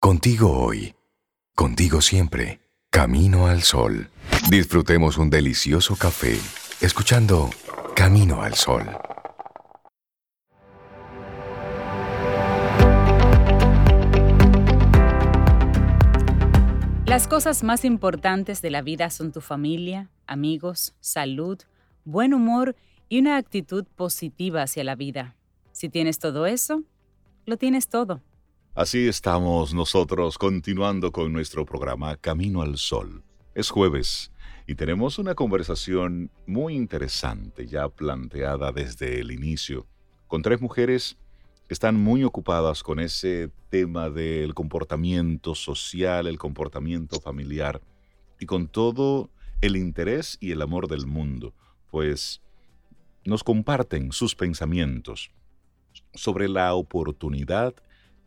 [0.00, 0.94] Contigo hoy,
[1.56, 4.10] contigo siempre, camino al sol.
[4.48, 6.38] Disfrutemos un delicioso café
[6.80, 7.50] escuchando
[7.96, 8.84] Camino al Sol.
[17.04, 21.58] Las cosas más importantes de la vida son tu familia, amigos, salud,
[22.04, 22.76] buen humor
[23.08, 25.34] y una actitud positiva hacia la vida.
[25.72, 26.84] Si tienes todo eso,
[27.46, 28.22] lo tienes todo.
[28.78, 33.24] Así estamos nosotros continuando con nuestro programa Camino al Sol.
[33.56, 34.30] Es jueves
[34.68, 39.88] y tenemos una conversación muy interesante ya planteada desde el inicio
[40.28, 41.18] con tres mujeres
[41.66, 47.80] que están muy ocupadas con ese tema del comportamiento social, el comportamiento familiar
[48.38, 49.28] y con todo
[49.60, 51.52] el interés y el amor del mundo,
[51.90, 52.42] pues
[53.24, 55.32] nos comparten sus pensamientos
[56.14, 57.74] sobre la oportunidad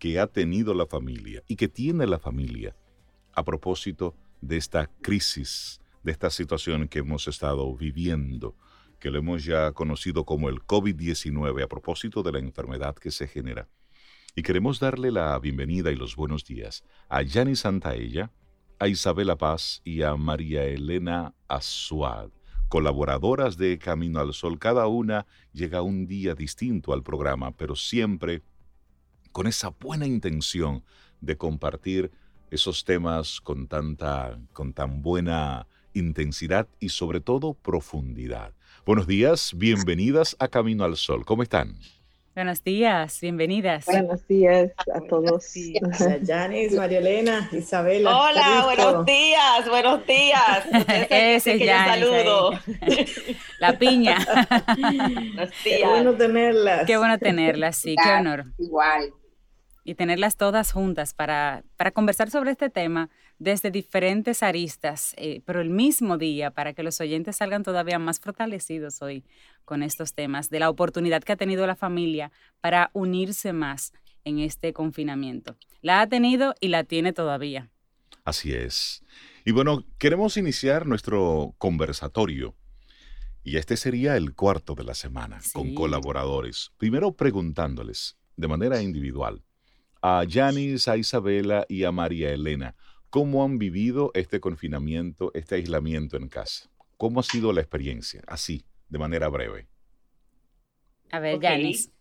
[0.01, 2.75] que ha tenido la familia y que tiene la familia
[3.33, 8.55] a propósito de esta crisis, de esta situación que hemos estado viviendo,
[8.99, 13.27] que lo hemos ya conocido como el COVID-19 a propósito de la enfermedad que se
[13.27, 13.69] genera.
[14.35, 18.31] Y queremos darle la bienvenida y los buenos días a Yani Santaella,
[18.80, 22.31] a Isabela Paz y a María Elena Azuad,
[22.69, 24.58] colaboradoras de Camino al Sol.
[24.58, 28.41] Cada una llega un día distinto al programa, pero siempre
[29.31, 30.83] con esa buena intención
[31.21, 32.11] de compartir
[32.49, 38.53] esos temas con tanta, con tan buena intensidad y sobre todo profundidad.
[38.85, 41.25] Buenos días, bienvenidas a Camino al Sol.
[41.25, 41.77] ¿Cómo están?
[42.33, 43.85] Buenos días, bienvenidas.
[43.85, 45.53] Buenos días a todos.
[46.23, 48.17] Yanis, María Elena, Isabela.
[48.17, 50.65] Hola, buenos días, buenos días.
[51.09, 52.52] Ese que saludo.
[53.59, 54.17] La piña.
[54.77, 55.79] Buenos días.
[55.81, 56.85] Qué bueno tenerlas.
[56.85, 58.45] Qué bueno tenerlas, sí, qué honor.
[58.57, 59.13] Igual
[59.83, 65.61] y tenerlas todas juntas para, para, conversar sobre este tema desde diferentes aristas, eh, pero
[65.61, 69.23] el mismo día, para que los oyentes salgan todavía más fortalecidos hoy
[69.65, 72.31] con estos temas, de la oportunidad que ha tenido la familia
[72.61, 73.93] para unirse más
[74.23, 75.58] en este confinamiento.
[75.81, 77.70] La ha tenido y la tiene todavía.
[78.23, 79.03] Así es.
[79.45, 82.55] Y bueno, queremos iniciar nuestro conversatorio.
[83.43, 86.71] Y este sería el cuarto de la semana, con colaboradores.
[86.77, 89.43] Primero preguntándoles, de manera individual,
[90.02, 92.76] a Yanis, a Isabela y a María Elena.
[93.10, 96.70] ¿Cómo han vivido este confinamiento, este aislamiento en casa?
[96.98, 98.22] ¿Cómo ha sido la experiencia?
[98.28, 99.67] Así, de manera breve.
[101.12, 101.92] A ver, Yanis.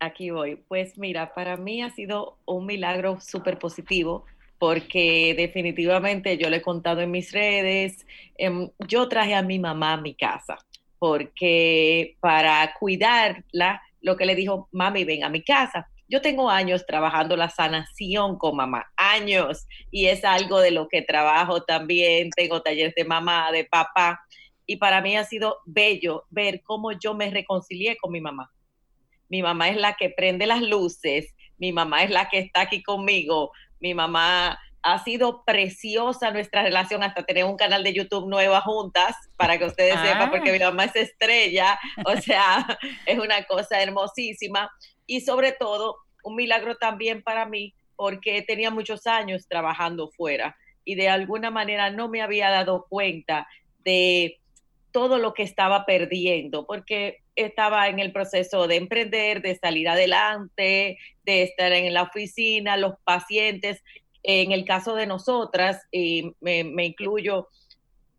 [0.00, 0.56] Aquí voy.
[0.68, 4.26] Pues mira, para mí ha sido un milagro súper positivo
[4.58, 8.06] porque definitivamente yo le he contado en mis redes,
[8.36, 10.58] em, yo traje a mi mamá a mi casa
[11.02, 15.88] porque para cuidarla, lo que le dijo, mami, ven a mi casa.
[16.12, 21.00] Yo tengo años trabajando la sanación con mamá, años, y es algo de lo que
[21.00, 22.28] trabajo también.
[22.36, 24.20] Tengo talleres de mamá, de papá,
[24.66, 28.52] y para mí ha sido bello ver cómo yo me reconcilié con mi mamá.
[29.30, 32.82] Mi mamá es la que prende las luces, mi mamá es la que está aquí
[32.82, 38.60] conmigo, mi mamá ha sido preciosa nuestra relación hasta tener un canal de YouTube nueva
[38.60, 40.52] juntas, para que ustedes sepan, porque ah.
[40.52, 42.66] mi mamá es estrella, o sea,
[43.06, 44.70] es una cosa hermosísima
[45.12, 50.56] y sobre todo un milagro también para mí porque tenía muchos años trabajando fuera
[50.86, 53.46] y de alguna manera no me había dado cuenta
[53.84, 54.38] de
[54.90, 60.98] todo lo que estaba perdiendo, porque estaba en el proceso de emprender, de salir adelante,
[61.24, 63.82] de estar en la oficina, los pacientes.
[64.22, 67.48] En el caso de nosotras, y me, me incluyo,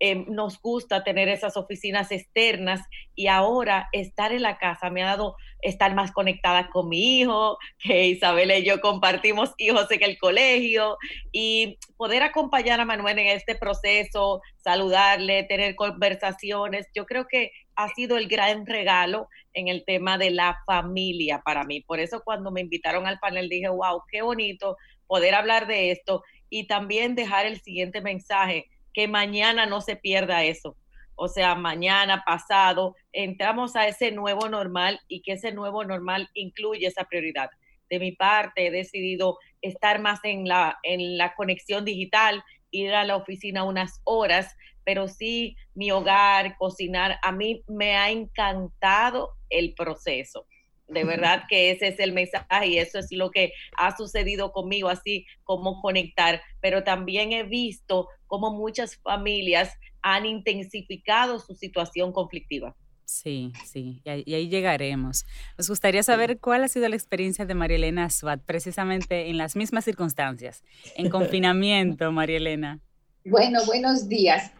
[0.05, 2.81] Em, nos gusta tener esas oficinas externas
[3.15, 7.57] y ahora estar en la casa me ha dado estar más conectada con mi hijo,
[7.79, 10.97] que Isabel y yo compartimos hijos en el colegio
[11.31, 16.85] y poder acompañar a Manuel en este proceso, saludarle, tener conversaciones.
[16.93, 21.63] Yo creo que ha sido el gran regalo en el tema de la familia para
[21.63, 21.79] mí.
[21.79, 24.75] Por eso cuando me invitaron al panel dije, wow, qué bonito
[25.07, 30.43] poder hablar de esto y también dejar el siguiente mensaje que mañana no se pierda
[30.43, 30.77] eso.
[31.15, 36.87] O sea, mañana, pasado, entramos a ese nuevo normal y que ese nuevo normal incluye
[36.87, 37.49] esa prioridad.
[37.89, 43.03] De mi parte, he decidido estar más en la, en la conexión digital, ir a
[43.03, 49.75] la oficina unas horas, pero sí mi hogar, cocinar, a mí me ha encantado el
[49.75, 50.47] proceso.
[50.87, 54.89] De verdad que ese es el mensaje y eso es lo que ha sucedido conmigo,
[54.89, 56.41] así como conectar.
[56.61, 59.71] Pero también he visto cómo muchas familias
[60.01, 62.75] han intensificado su situación conflictiva.
[63.05, 65.25] Sí, sí, y ahí, llegaremos.
[65.57, 69.55] Nos gustaría saber cuál ha sido la experiencia de María Elena Swat, precisamente en las
[69.55, 70.63] mismas circunstancias,
[70.95, 72.79] en confinamiento, María Elena.
[73.25, 74.51] Bueno, buenos días.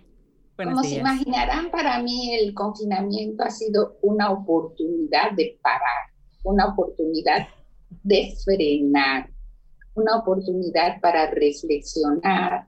[0.56, 6.13] Como se imaginarán, para mí el confinamiento ha sido una oportunidad de parar,
[6.44, 7.48] una oportunidad
[8.04, 9.30] de frenar,
[9.96, 12.68] una oportunidad para reflexionar,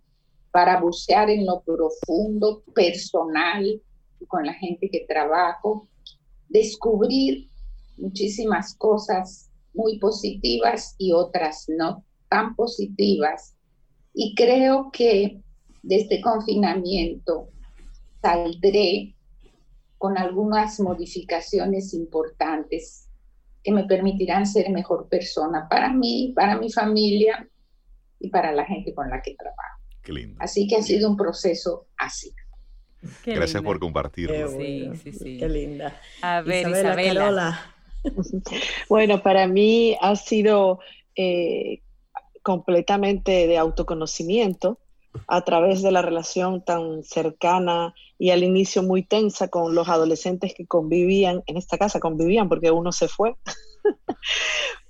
[0.51, 3.81] para bucear en lo profundo, personal,
[4.27, 5.88] con la gente que trabajo,
[6.50, 7.50] descubrir
[7.98, 13.56] muchísimas cosas muy positivas y otras no tan positivas.
[14.13, 15.42] Y creo que
[15.83, 17.50] de este confinamiento
[18.21, 19.13] saldré
[19.98, 23.05] con algunas modificaciones importantes
[23.66, 27.50] que me permitirán ser mejor persona para mí, para mi familia
[28.20, 29.82] y para la gente con la que trabajo.
[30.04, 30.38] Qué lindo.
[30.40, 32.32] Así que ha sido un proceso así.
[33.26, 34.50] Gracias por compartirlo.
[34.50, 35.38] sí, sí, sí.
[35.40, 36.00] Qué linda.
[36.22, 37.74] A ver, Isabela.
[38.90, 40.80] bueno, para mí ha sido
[41.16, 41.82] eh,
[42.44, 44.80] completamente de autoconocimiento
[45.28, 50.54] a través de la relación tan cercana y al inicio muy tensa con los adolescentes
[50.54, 53.36] que convivían en esta casa, convivían porque uno se fue.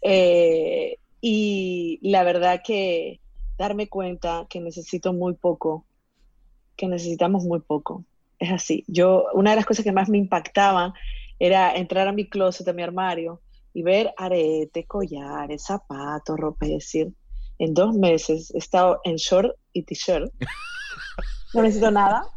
[0.07, 3.19] Eh, y la verdad que
[3.57, 5.83] darme cuenta que necesito muy poco,
[6.75, 8.05] que necesitamos muy poco.
[8.37, 8.83] Es así.
[8.87, 10.93] Yo, una de las cosas que más me impactaban
[11.39, 13.41] era entrar a mi closet, a mi armario,
[13.73, 17.11] y ver aretes, collares, zapatos, ropa, es decir,
[17.59, 20.31] en dos meses he estado en short y t-shirt.
[21.53, 22.27] No necesito nada.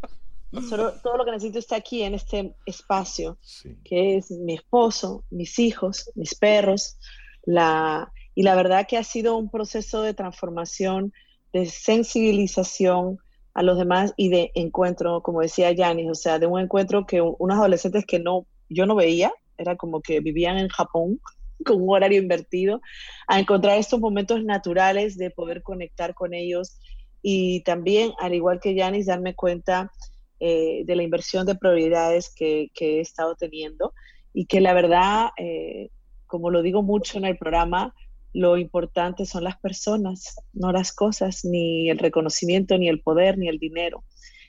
[0.68, 3.36] Solo, todo lo que necesito está aquí en este espacio,
[3.84, 6.98] que es mi esposo, mis hijos, mis perros.
[7.44, 11.12] La, y la verdad que ha sido un proceso de transformación,
[11.52, 13.18] de sensibilización
[13.54, 17.20] a los demás y de encuentro, como decía Yanis, o sea, de un encuentro que
[17.20, 21.20] unos adolescentes que no, yo no veía, era como que vivían en Japón,
[21.64, 22.80] con un horario invertido,
[23.26, 26.78] a encontrar estos momentos naturales de poder conectar con ellos
[27.22, 29.92] y también, al igual que Yanis, darme cuenta
[30.40, 33.92] eh, de la inversión de prioridades que, he estado teniendo
[34.32, 35.90] y que la verdad, eh,
[36.26, 37.94] como lo digo mucho en el programa,
[38.32, 43.48] lo importante son las personas, no las cosas, ni el reconocimiento, ni el poder, ni
[43.48, 44.04] el dinero.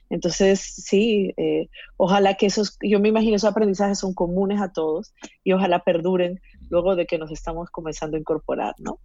[0.09, 5.13] Entonces, sí, eh, ojalá que esos, yo me imagino esos aprendizajes son comunes a todos
[5.43, 8.99] y ojalá perduren luego de que nos estamos comenzando a incorporar, ¿no?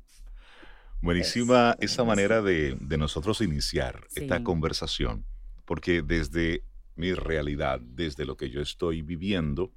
[1.05, 5.27] Buenísima esa manera de, nosotros iniciar esta conversación,
[5.67, 6.65] porque desde
[6.97, 9.71] mi realidad, desde lo que yo estoy viviendo,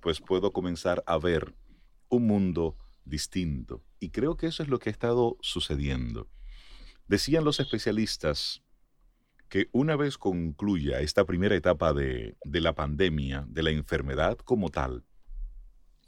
[0.00, 1.56] pues puedo comenzar a ver
[2.08, 3.82] un mundo distinto.
[3.98, 6.28] Y creo que eso es lo que ha estado sucediendo.
[7.08, 8.62] Decían los especialistas
[9.48, 14.68] que una vez concluya esta primera etapa de, de la pandemia, de la enfermedad como
[14.68, 15.04] tal,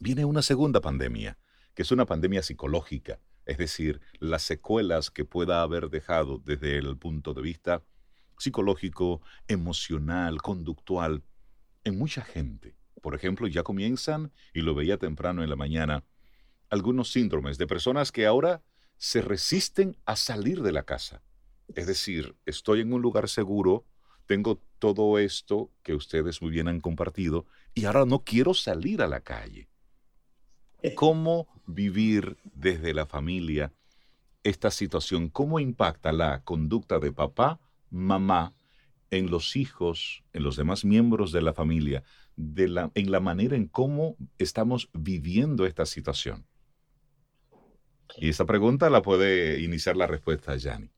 [0.03, 1.39] viene una segunda pandemia,
[1.75, 6.97] que es una pandemia psicológica, es decir, las secuelas que pueda haber dejado desde el
[6.99, 7.85] punto de vista
[8.37, 11.23] psicológico, emocional, conductual,
[11.85, 12.75] en mucha gente.
[13.01, 16.05] Por ejemplo, ya comienzan, y lo veía temprano en la mañana,
[16.69, 18.61] algunos síndromes de personas que ahora
[18.97, 21.23] se resisten a salir de la casa.
[21.77, 23.85] Es decir, estoy en un lugar seguro,
[24.27, 29.07] tengo todo esto que ustedes muy bien han compartido, y ahora no quiero salir a
[29.07, 29.69] la calle.
[30.95, 33.73] ¿Cómo vivir desde la familia
[34.43, 35.29] esta situación?
[35.29, 38.53] ¿Cómo impacta la conducta de papá, mamá
[39.11, 42.03] en los hijos, en los demás miembros de la familia,
[42.37, 46.47] de la, en la manera en cómo estamos viviendo esta situación?
[48.17, 50.91] Y esa pregunta la puede iniciar la respuesta Yani.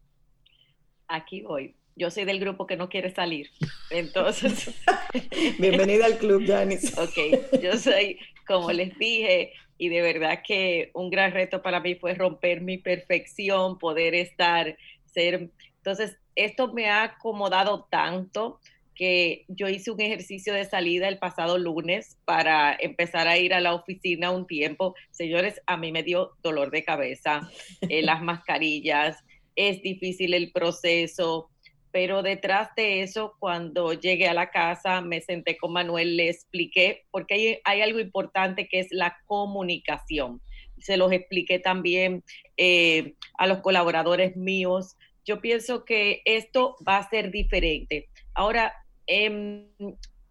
[1.09, 1.76] Aquí voy.
[1.97, 3.50] Yo soy del grupo que no quiere salir.
[3.91, 4.75] Entonces.
[5.59, 6.93] Bienvenida al club, Janice.
[7.00, 11.95] ok, yo soy, como les dije, y de verdad que un gran reto para mí
[11.95, 14.76] fue romper mi perfección, poder estar,
[15.07, 15.50] ser.
[15.76, 18.61] Entonces, esto me ha acomodado tanto
[18.95, 23.61] que yo hice un ejercicio de salida el pasado lunes para empezar a ir a
[23.61, 24.95] la oficina un tiempo.
[25.11, 27.50] Señores, a mí me dio dolor de cabeza,
[27.83, 29.25] eh, las mascarillas,
[29.57, 31.50] es difícil el proceso,
[31.95, 37.07] pero detrás de eso, cuando llegué a la casa, me senté con Manuel, le expliqué,
[37.13, 40.41] porque hay, algo importante que es la comunicación.
[40.79, 42.25] Se los expliqué también
[42.57, 44.97] eh, a los colaboradores míos.
[45.25, 48.09] Yo pienso que esto va a ser diferente.
[48.35, 48.75] Ahora,
[49.07, 49.69] em,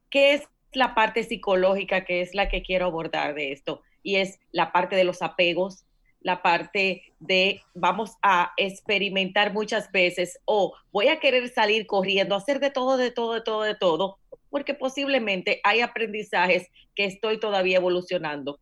[0.10, 0.44] ¿qué es
[0.74, 3.84] la parte psicológica que es la que quiero abordar de esto?
[4.04, 5.86] Y es la parte de los apegos,
[6.24, 12.60] la parte de vamos a experimentar muchas veces o voy a querer salir corriendo, hacer
[12.60, 14.18] de todo, de todo, de todo, de todo,
[14.50, 18.60] porque posiblemente hay aprendizajes que estoy todavía evolucionando.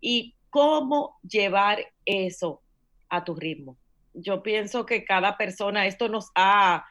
[0.00, 2.60] ¿Y cómo llevar eso
[3.08, 3.76] a tu ritmo?
[4.12, 6.86] Yo pienso que cada persona, esto nos ha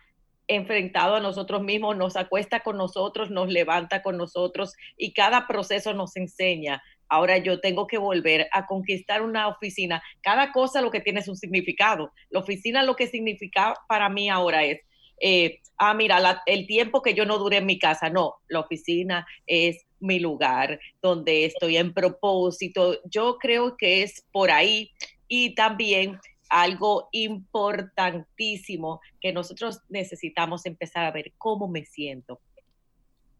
[0.47, 5.93] enfrentado a nosotros mismos, nos acuesta con nosotros, nos levanta con nosotros y cada proceso
[5.93, 6.83] nos enseña.
[7.09, 10.01] Ahora yo tengo que volver a conquistar una oficina.
[10.21, 12.11] Cada cosa lo que tiene es un significado.
[12.29, 14.81] La oficina lo que significa para mí ahora es,
[15.21, 18.09] eh, ah, mira, el tiempo que yo no duré en mi casa.
[18.09, 22.99] No, la oficina es mi lugar donde estoy en propósito.
[23.05, 24.91] Yo creo que es por ahí
[25.27, 26.19] y también
[26.49, 32.39] algo importantísimo que nosotros necesitamos empezar a ver cómo me siento.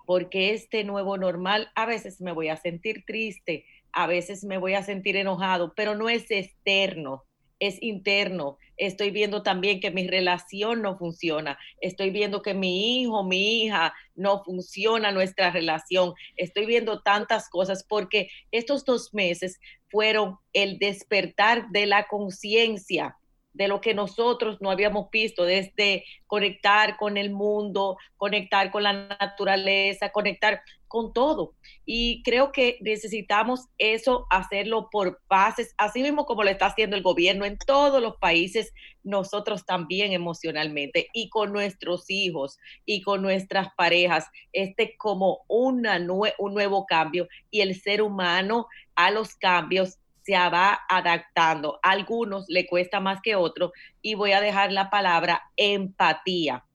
[0.06, 4.74] Porque este nuevo normal, a veces me voy a sentir triste, a veces me voy
[4.74, 7.24] a sentir enojado, pero no es externo,
[7.60, 8.58] es interno.
[8.78, 11.58] Estoy viendo también que mi relación no funciona.
[11.80, 16.14] Estoy viendo que mi hijo, mi hija no funciona nuestra relación.
[16.36, 19.60] Estoy viendo tantas cosas porque estos dos meses
[19.90, 23.16] fueron el despertar de la conciencia
[23.56, 29.08] de lo que nosotros no habíamos visto, desde conectar con el mundo, conectar con la
[29.08, 31.56] naturaleza, conectar con todo.
[31.86, 37.02] Y creo que necesitamos eso, hacerlo por pases, así mismo como lo está haciendo el
[37.02, 43.70] gobierno en todos los países, nosotros también emocionalmente y con nuestros hijos y con nuestras
[43.78, 45.98] parejas, este como una
[46.40, 51.80] un nuevo cambio y el ser humano a los cambios se va adaptando.
[51.84, 56.66] A algunos le cuesta más que otros y voy a dejar la palabra empatía.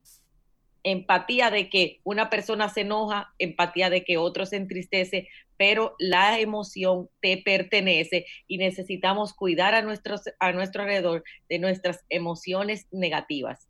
[0.82, 6.38] Empatía de que una persona se enoja, empatía de que otro se entristece, pero la
[6.38, 13.68] emoción te pertenece y necesitamos cuidar a, nuestros, a nuestro alrededor de nuestras emociones negativas.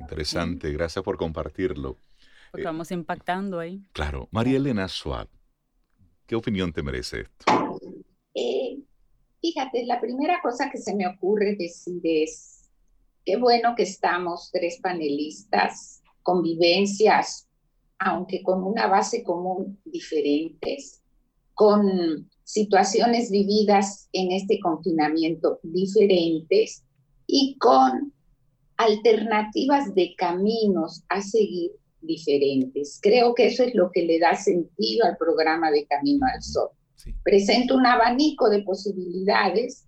[0.00, 1.96] Interesante, gracias por compartirlo.
[2.50, 3.82] Porque eh, vamos impactando ahí.
[3.92, 4.28] Claro.
[4.30, 5.30] María Elena Suárez,
[6.26, 7.76] ¿qué opinión te merece esto?
[9.40, 12.70] Fíjate, la primera cosa que se me ocurre decir es,
[13.24, 17.46] qué bueno que estamos tres panelistas, convivencias,
[17.98, 21.02] aunque con una base común diferentes,
[21.54, 26.84] con situaciones vividas en este confinamiento diferentes
[27.26, 28.12] y con
[28.76, 32.98] alternativas de caminos a seguir diferentes.
[33.02, 36.68] Creo que eso es lo que le da sentido al programa de Camino al Sol.
[37.22, 39.86] Presenta un abanico de posibilidades,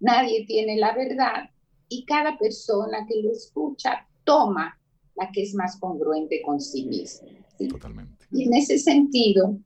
[0.00, 1.50] nadie tiene la verdad
[1.88, 4.78] y cada persona que lo escucha toma
[5.14, 7.28] la que es más congruente con sí misma.
[7.68, 8.26] Totalmente.
[8.30, 9.58] Y en ese sentido,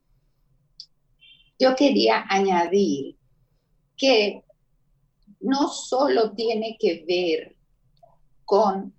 [1.59, 3.17] yo quería añadir
[3.97, 4.43] que
[5.41, 7.57] no solo tiene que ver
[8.45, 8.95] con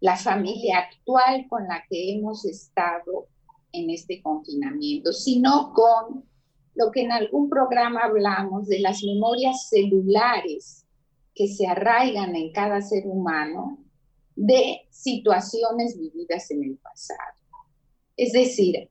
[0.00, 3.28] la familia actual con la que hemos estado
[3.72, 6.24] en este confinamiento, sino con
[6.76, 10.84] lo que en algún programa hablamos de las memorias celulares
[11.34, 13.78] que se arraigan en cada ser humano
[14.34, 17.36] de situaciones vividas en el pasado.
[18.16, 18.90] Es decir,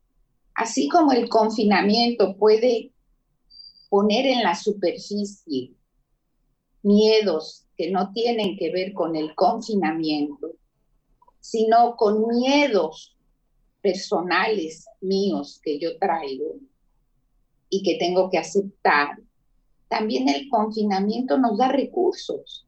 [0.56, 2.92] así como el confinamiento puede
[3.90, 5.74] poner en la superficie
[6.82, 10.54] miedos que no tienen que ver con el confinamiento,
[11.40, 13.16] sino con miedos
[13.82, 16.56] personales míos que yo traigo,
[17.76, 19.20] y que tengo que aceptar.
[19.90, 22.66] También el confinamiento nos da recursos.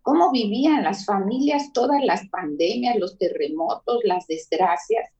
[0.00, 5.10] ¿Cómo vivían las familias todas las pandemias, los terremotos, las desgracias?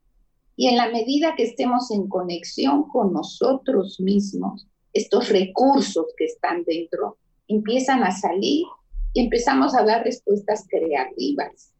[0.56, 6.64] Y en la medida que estemos en conexión con nosotros mismos, estos recursos que están
[6.64, 8.64] dentro empiezan a salir
[9.12, 11.74] y empezamos a dar respuestas creativas.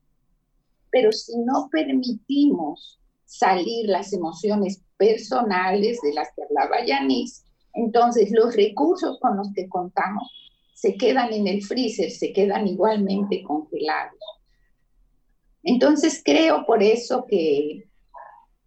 [0.91, 7.46] Pero si no permitimos salir las emociones personales de las que hablaba Yanis,
[7.77, 10.31] entonces los recursos con los que contamos
[10.75, 14.19] se quedan en el freezer, se quedan igualmente congelados.
[15.63, 17.85] Entonces creo por eso que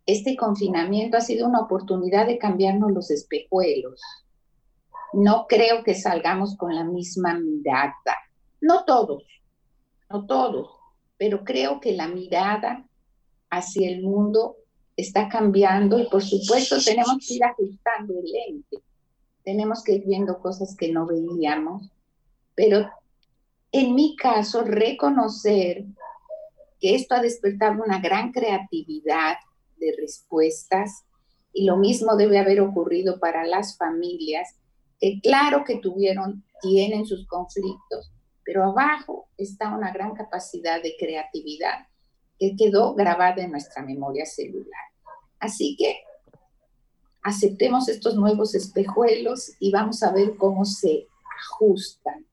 [0.06, 4.02] este confinamiento ha sido una oportunidad de cambiarnos los espejuelos.
[5.14, 8.18] No creo que salgamos con la misma mirada.
[8.62, 9.24] No todos,
[10.10, 10.70] no todos,
[11.18, 12.88] pero creo que la mirada
[13.50, 14.58] hacia el mundo
[14.98, 18.78] está cambiando y por supuesto tenemos que ir ajustando el lente,
[19.44, 21.92] tenemos que ir viendo cosas que no veíamos,
[22.56, 22.90] pero
[23.72, 25.86] en mi caso reconocer
[26.80, 29.38] que esto ha despertado una gran creatividad
[29.78, 31.04] de respuestas
[31.54, 34.56] y lo mismo debe haber ocurrido para las familias
[35.00, 38.12] que claro que tuvieron, tienen sus conflictos,
[38.44, 41.88] pero abajo está una gran capacidad de creatividad
[42.38, 44.84] que quedó grabada en nuestra memoria celular.
[45.40, 46.02] Así que
[47.22, 51.08] aceptemos estos nuevos espejuelos y vamos a ver cómo se
[51.40, 52.26] ajustan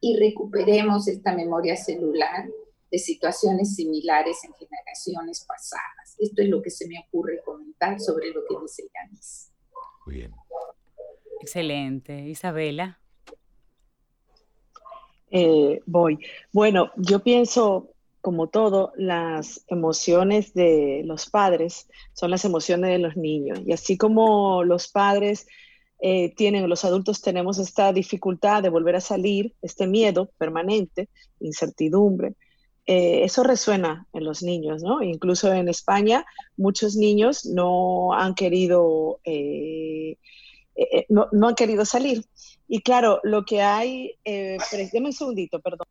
[0.00, 2.48] y recuperemos esta memoria celular
[2.90, 6.16] de situaciones similares en generaciones pasadas.
[6.18, 9.52] Esto es lo que se me ocurre comentar sobre lo que dice Yanis.
[10.06, 10.34] Muy bien.
[11.40, 12.28] Excelente.
[12.28, 12.98] Isabela.
[15.30, 16.18] Eh, voy.
[16.52, 23.16] Bueno, yo pienso, como todo, las emociones de los padres son las emociones de los
[23.16, 23.60] niños.
[23.64, 25.46] Y así como los padres
[26.00, 31.08] eh, tienen, los adultos tenemos esta dificultad de volver a salir, este miedo permanente,
[31.40, 32.34] incertidumbre,
[32.86, 35.02] eh, eso resuena en los niños, ¿no?
[35.02, 36.24] Incluso en España,
[36.56, 39.20] muchos niños no han querido,
[41.08, 42.24] no, no, han querido salir.
[42.66, 44.56] Y claro, lo que hay, eh,
[44.94, 45.86] un segundito, perdón.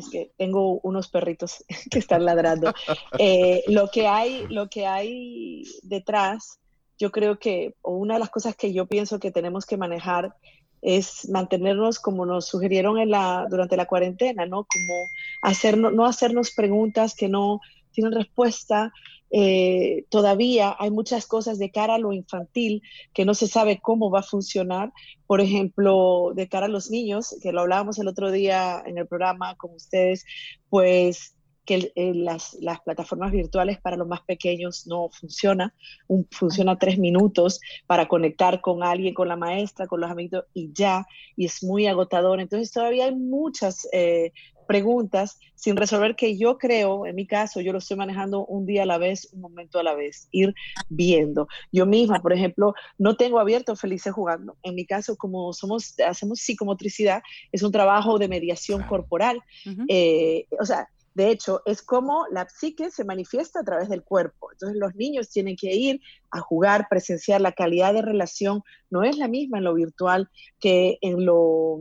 [0.00, 2.72] Es que tengo unos perritos que están ladrando.
[3.18, 6.58] Eh, lo, que hay, lo que hay detrás,
[6.98, 10.34] yo creo que, una de las cosas que yo pienso que tenemos que manejar
[10.82, 14.64] es mantenernos como nos sugirieron en la, durante la cuarentena, ¿no?
[14.64, 14.94] Como
[15.42, 17.60] hacernos, no hacernos preguntas que no
[17.92, 18.92] tienen respuesta,
[19.30, 22.82] eh, todavía hay muchas cosas de cara a lo infantil
[23.12, 24.92] que no se sabe cómo va a funcionar.
[25.26, 29.06] Por ejemplo, de cara a los niños, que lo hablábamos el otro día en el
[29.06, 30.24] programa con ustedes,
[30.68, 31.34] pues
[31.64, 35.72] que eh, las, las, plataformas virtuales para los más pequeños no funcionan.
[36.08, 40.72] Un, funciona tres minutos para conectar con alguien, con la maestra, con los amigos y
[40.72, 41.06] ya,
[41.36, 42.40] y es muy agotador.
[42.40, 44.32] Entonces todavía hay muchas eh,
[44.70, 48.84] preguntas sin resolver que yo creo, en mi caso, yo lo estoy manejando un día
[48.84, 50.54] a la vez, un momento a la vez, ir
[50.88, 51.48] viendo.
[51.72, 54.56] Yo misma, por ejemplo, no tengo abierto Felices Jugando.
[54.62, 59.42] En mi caso, como somos, hacemos psicomotricidad, es un trabajo de mediación corporal.
[59.88, 64.52] Eh, o sea, de hecho, es como la psique se manifiesta a través del cuerpo.
[64.52, 66.00] Entonces los niños tienen que ir
[66.30, 67.40] a jugar, presenciar.
[67.40, 71.80] La calidad de relación no es la misma en lo virtual que en lo,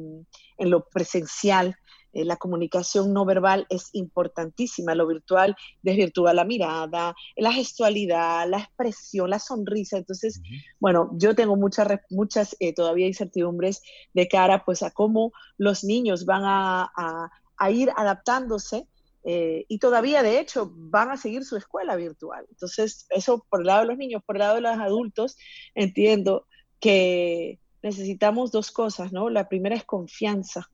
[0.57, 1.75] en lo presencial.
[2.11, 8.59] Eh, la comunicación no verbal es importantísima, lo virtual desvirtúa la mirada, la gestualidad, la
[8.59, 9.97] expresión, la sonrisa.
[9.97, 10.41] Entonces,
[10.79, 13.81] bueno, yo tengo muchas, muchas eh, todavía incertidumbres
[14.13, 17.31] de cara pues a cómo los niños van a,
[17.69, 18.87] ir adaptándose
[19.25, 22.45] eh, y todavía de hecho van a seguir su escuela virtual.
[22.49, 25.37] Entonces, eso por el lado de los niños, por el lado de los adultos,
[25.75, 26.47] entiendo
[26.79, 29.29] que necesitamos dos cosas, ¿no?
[29.29, 30.69] La primera es confianza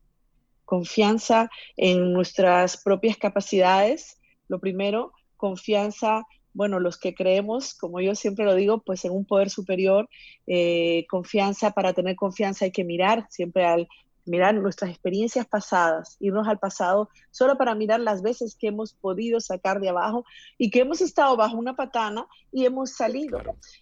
[0.66, 8.46] confianza en nuestras propias capacidades, lo primero, confianza, bueno, los que creemos, como yo siempre
[8.46, 10.10] lo digo, pues en un poder superior,
[10.48, 13.88] eh, confianza, para tener confianza hay que mirar siempre al
[14.26, 19.40] mirar nuestras experiencias pasadas, irnos al pasado, solo para mirar las veces que hemos podido
[19.40, 20.26] sacar de abajo
[20.58, 23.40] y que hemos estado bajo una patana y hemos salido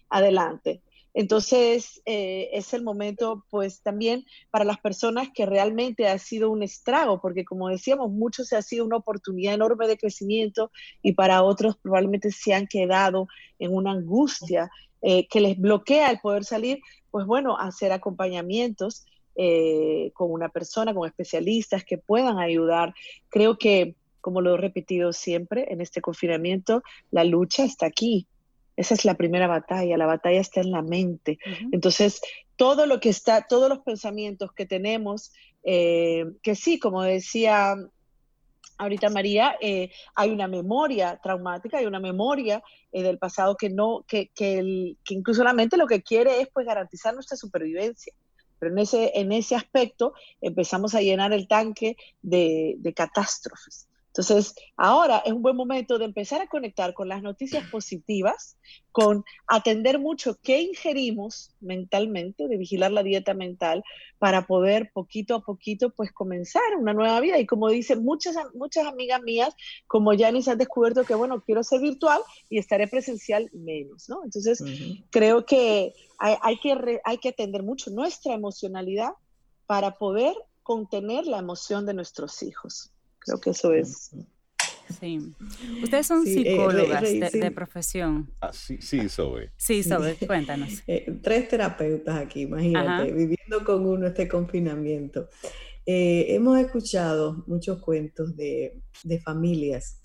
[0.10, 0.82] adelante.
[1.14, 6.64] Entonces, eh, es el momento, pues también para las personas que realmente ha sido un
[6.64, 10.72] estrago, porque como decíamos, muchos se ha sido una oportunidad enorme de crecimiento
[11.04, 13.28] y para otros probablemente se han quedado
[13.60, 14.72] en una angustia
[15.02, 16.80] eh, que les bloquea el poder salir,
[17.12, 22.96] pues bueno, hacer acompañamientos eh, con una persona, con especialistas que puedan ayudar.
[23.30, 28.28] Creo que, como lo he repetido siempre, en este confinamiento, la lucha está aquí
[28.76, 31.38] esa es la primera batalla, la batalla está en la mente.
[31.72, 32.22] Entonces,
[32.56, 35.32] todo lo que está, todos los pensamientos que tenemos,
[35.64, 37.76] eh, que sí, como decía
[38.78, 44.04] ahorita María, eh, hay una memoria traumática, hay una memoria eh, del pasado que no,
[44.08, 48.14] que, que, incluso la mente lo que quiere es pues garantizar nuestra supervivencia.
[48.60, 53.88] Pero en ese, en ese aspecto empezamos a llenar el tanque de, de catástrofes.
[54.16, 58.58] Entonces, ahora es un buen momento de empezar a conectar con las noticias positivas,
[58.92, 63.84] con atender mucho qué ingerimos mentalmente, de vigilar la dieta mental,
[64.20, 67.40] para poder poquito a poquito pues comenzar una nueva vida.
[67.40, 69.56] Y como dicen muchas, muchas amigas mías,
[69.88, 72.22] como Janice han descubierto que, bueno, quiero ser virtual
[72.52, 74.24] y estaré presencial menos, ¿no?
[74.24, 74.64] Entonces,
[75.10, 79.14] creo que hay, que hay que atender mucho nuestra emocionalidad
[79.66, 82.93] para poder contener la emoción de nuestros hijos.
[83.26, 84.12] Creo que eso es.
[85.00, 85.34] Sí.
[85.82, 88.32] Ustedes son eh, psicólogas de, profesión.
[88.42, 89.52] Ah, sí, sí, Zoe.
[89.58, 90.84] Sí, Zoe, cuéntanos.
[90.88, 95.30] Eh, tres terapeutas aquí, imagínate, viviendo con uno este confinamiento.
[95.86, 100.00] Eh, hemos escuchado muchos cuentos de, de familias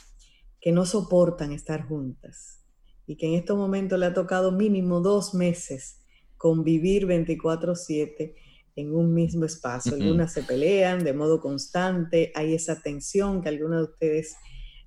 [0.60, 2.64] que no soportan estar juntas
[3.06, 6.00] y que en estos momentos le ha tocado mínimo dos meses
[6.36, 8.34] convivir 24/7
[8.78, 9.94] en un mismo espacio.
[9.94, 14.36] Algunas se pelean de modo constante, hay esa tensión que algunos de ustedes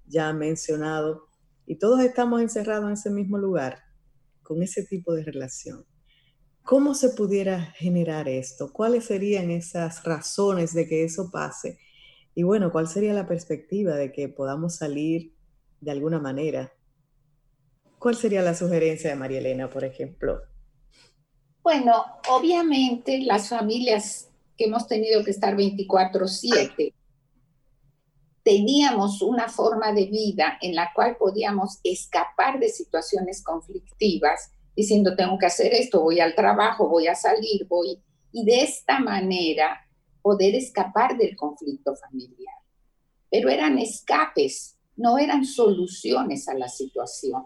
[0.06, 1.28] ya han mencionado.
[1.68, 3.80] y todos estamos encerrados en ese mismo lugar,
[4.42, 5.86] con ese tipo de relación.
[6.64, 8.74] ¿Cómo se pudiera generar esto?
[8.74, 11.78] ¿Cuáles serían esas razones de que eso pase?
[12.34, 15.34] Y bueno, ¿cuál sería la perspectiva de que podamos salir
[15.80, 16.74] de alguna manera?
[18.00, 20.42] ¿Cuál sería la sugerencia de María Elena, por ejemplo?
[21.64, 26.94] Bueno, obviamente las familias que hemos tenido que estar 24/7,
[28.44, 35.38] teníamos una forma de vida en la cual podíamos escapar de situaciones conflictivas, diciendo, tengo
[35.38, 39.88] que hacer esto, voy al trabajo, voy a salir, voy, y de esta manera
[40.22, 42.56] poder escapar del conflicto familiar.
[43.30, 47.46] Pero eran escapes, no eran soluciones a la situación.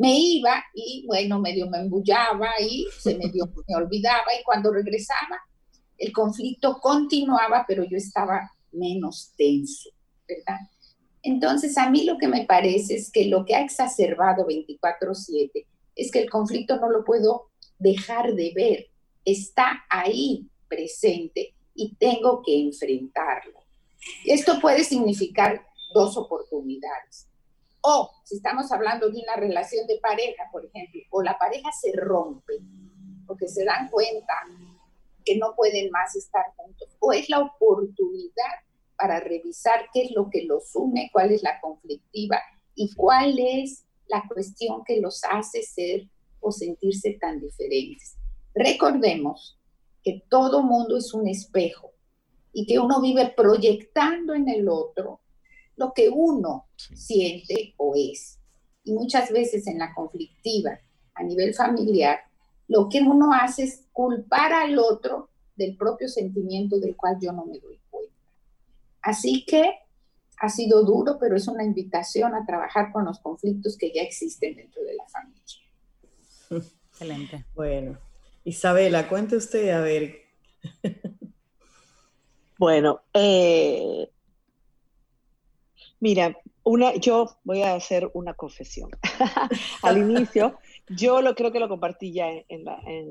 [0.00, 5.38] Me iba y, bueno, medio me embullaba y se medio me olvidaba y cuando regresaba,
[5.98, 9.90] el conflicto continuaba, pero yo estaba menos tenso,
[10.26, 10.60] ¿verdad?
[11.22, 16.10] Entonces, a mí lo que me parece es que lo que ha exacerbado 24/7 es
[16.10, 18.86] que el conflicto no lo puedo dejar de ver,
[19.26, 23.60] está ahí presente y tengo que enfrentarlo.
[24.24, 27.29] Esto puede significar dos oportunidades.
[27.82, 31.92] O si estamos hablando de una relación de pareja, por ejemplo, o la pareja se
[31.96, 32.54] rompe
[33.26, 34.34] porque se dan cuenta
[35.24, 38.54] que no pueden más estar juntos, o es la oportunidad
[38.96, 42.40] para revisar qué es lo que los une, cuál es la conflictiva
[42.74, 46.08] y cuál es la cuestión que los hace ser
[46.40, 48.16] o sentirse tan diferentes.
[48.54, 49.58] Recordemos
[50.02, 51.92] que todo mundo es un espejo
[52.52, 55.20] y que uno vive proyectando en el otro
[55.80, 58.38] lo que uno siente o es.
[58.84, 60.78] Y muchas veces en la conflictiva
[61.14, 62.18] a nivel familiar,
[62.68, 67.46] lo que uno hace es culpar al otro del propio sentimiento del cual yo no
[67.46, 68.14] me doy cuenta.
[69.00, 69.72] Así que
[70.38, 74.56] ha sido duro, pero es una invitación a trabajar con los conflictos que ya existen
[74.56, 75.42] dentro de la familia.
[76.90, 77.46] Excelente.
[77.54, 77.98] Bueno,
[78.44, 80.16] Isabela, cuente usted, a ver.
[82.58, 84.10] bueno, eh,
[86.00, 88.90] mira, una, yo voy a hacer una confesión.
[89.82, 90.58] Al inicio,
[90.88, 92.28] yo lo creo que lo compartí ya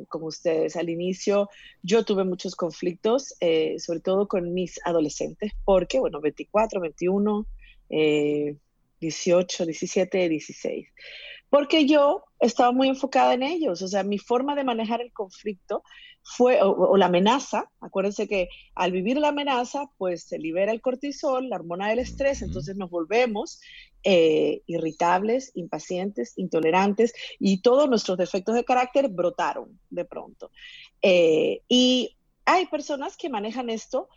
[0.07, 0.75] con ustedes.
[0.75, 1.49] Al inicio,
[1.81, 7.45] yo tuve muchos conflictos, eh, sobre todo con mis adolescentes, porque, bueno, 24, 21,
[8.99, 10.87] 18, 17, 16
[11.49, 15.83] porque yo estaba muy enfocada en ellos, o sea, mi forma de manejar el conflicto
[16.31, 21.49] fue, o, la amenaza, acuérdense que al vivir la amenaza, pues se libera el cortisol,
[21.49, 23.59] la hormona del estrés, entonces nos volvemos
[24.03, 30.51] eh, irritables, impacientes, intolerantes y todos nuestros defectos de carácter brotaron de pronto.
[31.01, 32.15] Eh, y
[32.45, 34.07] hay personas que manejan esto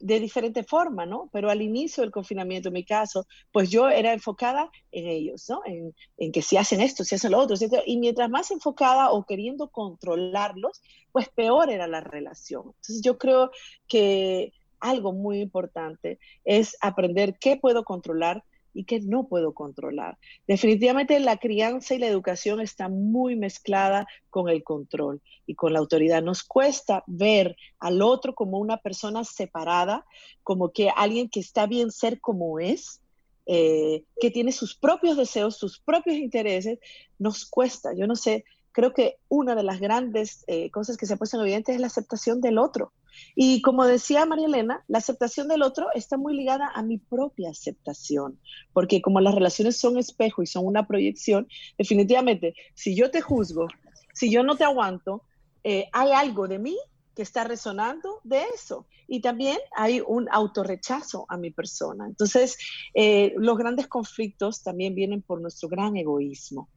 [0.00, 1.28] de diferente forma, ¿no?
[1.32, 5.62] Pero al inicio del confinamiento, en mi caso, pues yo era enfocada en ellos, ¿no?
[5.64, 7.56] En, que si hacen esto, si hacen lo otro,
[7.86, 10.80] Y mientras más enfocada o queriendo controlarlos,
[11.12, 12.62] pues peor era la relación.
[12.66, 13.50] Entonces yo creo
[13.86, 20.18] que algo muy importante es aprender qué puedo controlar y que no puedo controlar.
[20.46, 25.78] Definitivamente la crianza y la educación están muy mezclada con el control y con la
[25.78, 26.22] autoridad.
[26.22, 30.04] Nos cuesta ver al otro como una persona separada,
[30.42, 33.00] como que alguien que está bien ser como es,
[33.46, 36.78] eh, que tiene sus propios deseos, sus propios intereses.
[37.18, 41.14] Nos cuesta, yo no sé, creo que una de las grandes eh, cosas que se
[41.14, 42.92] ha puesto en evidente es la aceptación del otro.
[43.34, 47.50] Y como decía María Elena, la aceptación del otro está muy ligada a mi propia
[47.50, 48.38] aceptación,
[48.72, 53.66] porque como las relaciones son espejo y son una proyección, definitivamente, si yo te juzgo,
[54.14, 55.22] si yo no te aguanto,
[55.64, 56.76] eh, hay algo de mí
[57.14, 58.86] que está resonando de eso.
[59.08, 62.06] Y también hay un autorrechazo a mi persona.
[62.06, 62.56] Entonces,
[62.94, 66.68] eh, los grandes conflictos también vienen por nuestro gran egoísmo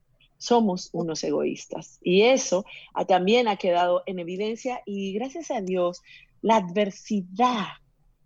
[0.41, 1.99] somos unos egoístas.
[2.01, 2.65] Y eso
[3.07, 6.01] también ha quedado en evidencia y gracias a Dios,
[6.41, 7.67] la adversidad,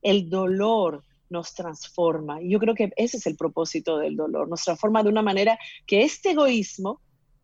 [0.02, 2.42] el dolor nos transforma.
[2.42, 5.60] Y yo creo que ese es el propósito del dolor, nos transforma de una manera
[5.86, 7.02] que este egoísmo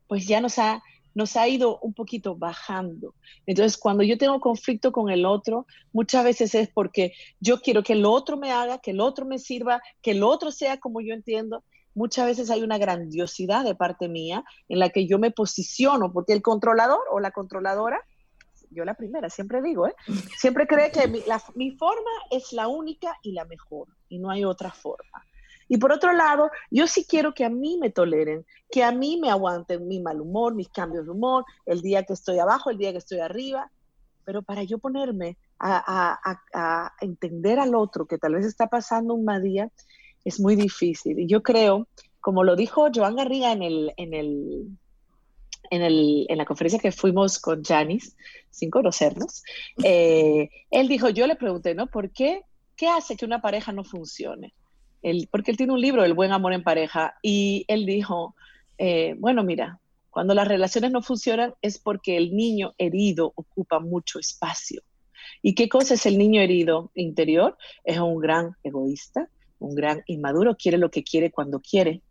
[0.08, 0.82] pues ya nos ha
[1.14, 3.14] nos ha ido un poquito bajando.
[3.46, 7.92] Entonces, cuando yo tengo conflicto con el otro, muchas veces es porque yo quiero que
[7.92, 11.14] el otro me haga, que el otro me sirva, que el otro sea como yo
[11.14, 16.12] entiendo, muchas veces hay una grandiosidad de parte mía en la que yo me posiciono,
[16.12, 18.00] porque el controlador o la controladora,
[18.70, 19.96] yo la primera, siempre digo, ¿eh?
[20.38, 24.72] siempre cree que mi, forma es la única y la mejor, y no hay otra
[24.72, 25.26] forma.
[25.68, 29.18] Y por otro lado, yo sí quiero que a mí me toleren, que a mí
[29.22, 32.78] me aguanten mi mal humor, mis cambios de humor, el día que estoy abajo, el
[32.78, 33.72] día que estoy arriba.
[34.26, 36.20] Pero para yo ponerme a,
[36.54, 39.72] a entender al otro que tal vez está pasando un mal día,
[40.24, 41.20] es muy difícil.
[41.20, 41.88] Y yo creo
[42.22, 44.68] como lo dijo Joan Garriga en el, en el,
[45.72, 48.16] en, el, en la conferencia que fuimos con Janis,
[48.52, 49.44] sin conocernos,
[49.84, 51.88] eh, él dijo, yo le pregunté, ¿no?
[51.88, 52.44] ¿Por qué?
[52.78, 54.54] ¿Qué hace que una pareja no funcione?
[55.02, 58.36] Él, porque él tiene un libro, El buen amor en pareja, y él dijo,
[58.78, 59.80] eh, bueno, mira,
[60.12, 64.84] cuando las relaciones no funcionan es porque el niño herido ocupa mucho espacio.
[65.42, 67.58] ¿Y qué cosa es el niño herido interior?
[67.84, 69.30] Es un gran egoísta,
[69.62, 72.02] un gran inmaduro, quiere lo que quiere cuando quiere,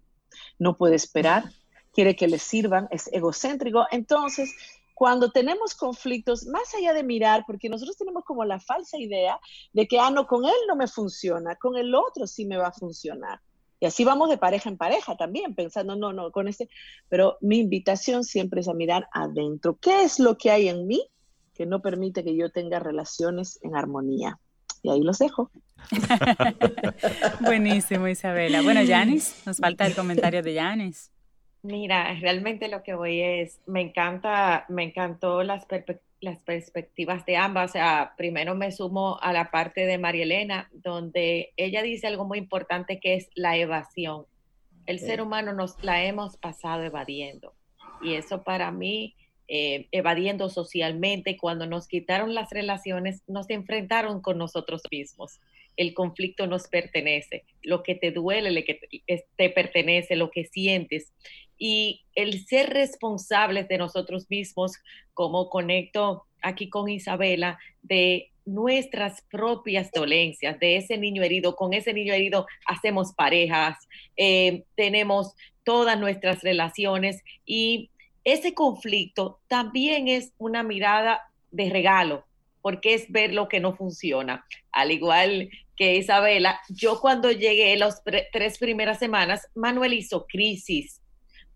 [0.58, 1.44] no puede esperar,
[1.92, 3.86] quiere que le sirvan, es egocéntrico.
[3.90, 4.54] Entonces,
[4.94, 9.40] cuando tenemos conflictos, más allá de mirar, porque nosotros tenemos como la falsa idea
[9.72, 12.68] de que, ah, no, con él no me funciona, con el otro sí me va
[12.68, 13.40] a funcionar.
[13.80, 16.68] Y así vamos de pareja en pareja también, pensando, no, no, con este.
[17.08, 19.78] Pero mi invitación siempre es a mirar adentro.
[19.80, 21.08] ¿Qué es lo que hay en mí
[21.54, 24.38] que no permite que yo tenga relaciones en armonía?
[24.82, 25.50] Y ahí los dejo.
[27.40, 28.62] Buenísimo, Isabela.
[28.62, 31.10] Bueno, Yanis, nos falta el comentario de Yanis.
[31.62, 35.66] Mira, realmente lo que voy es, me encanta, me encantó las,
[36.20, 37.70] las perspectivas de ambas.
[37.70, 42.24] O sea, primero me sumo a la parte de María Elena, donde ella dice algo
[42.24, 44.24] muy importante que es la evasión.
[44.86, 47.54] El ser humano nos la hemos pasado evadiendo.
[48.00, 49.14] Y eso para mí,
[49.50, 55.40] eh, evadiendo socialmente, cuando nos quitaron las relaciones, nos enfrentaron con nosotros mismos
[55.76, 58.78] el conflicto nos pertenece, lo que te duele, lo que
[59.36, 61.10] te pertenece, lo que sientes
[61.60, 64.72] y el ser responsables de nosotros mismos,
[65.14, 71.56] como conecto aquí con Isabela, de nuestras propias dolencias, de ese niño herido.
[71.56, 73.76] Con ese niño herido hacemos parejas,
[74.16, 75.34] eh, tenemos
[75.64, 77.90] todas nuestras relaciones y
[78.32, 82.24] ese conflicto también es una mirada de regalo,
[82.62, 84.46] porque es ver lo que no funciona.
[84.72, 91.00] Al igual que Isabela, yo cuando llegué las tres primeras semanas, Manuel hizo crisis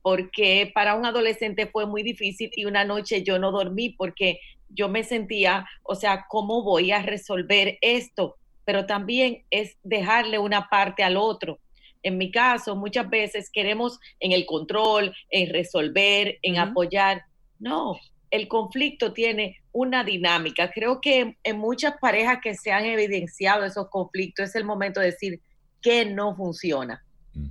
[0.05, 4.91] porque para un adolescente fue muy difícil y una noche yo no dormí porque yo
[4.91, 8.37] me sentía, o sea, ¿cómo voy a resolver esto?
[8.67, 11.59] Pero también es dejarle una parte al otro.
[12.05, 17.23] En mi caso, muchas veces queremos en el control, en resolver, en apoyar.
[17.59, 17.99] No,
[18.31, 20.71] el conflicto tiene una dinámica.
[20.71, 25.07] Creo que en muchas parejas que se han evidenciado esos conflictos es el momento de
[25.07, 25.41] decir
[25.81, 27.03] que no funciona.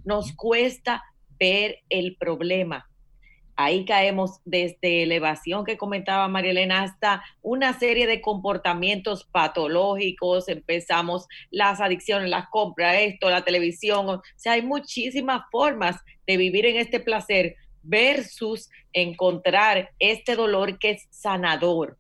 [0.06, 1.04] Nos cuesta
[1.40, 2.88] ver el problema.
[3.56, 10.50] Ahí caemos desde elevación que comentaba María Elena hasta una serie de comportamientos patológicos.
[10.50, 14.10] Empezamos las adicciones, las compras, esto, la televisión.
[14.10, 20.92] O sea, hay muchísimas formas de vivir en este placer versus encontrar este dolor que
[20.92, 21.98] es sanador.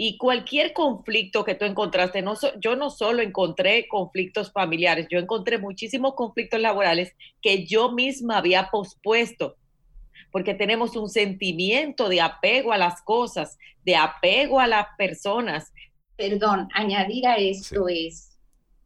[0.00, 5.58] Y cualquier conflicto que tú encontraste, no yo no solo encontré conflictos familiares, yo encontré
[5.58, 9.56] muchísimos conflictos laborales que yo misma había pospuesto,
[10.30, 15.72] porque tenemos un sentimiento de apego a las cosas, de apego a las personas.
[16.16, 18.36] Perdón, añadir a esto es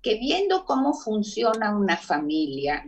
[0.03, 2.85] que viendo cómo funciona una familia,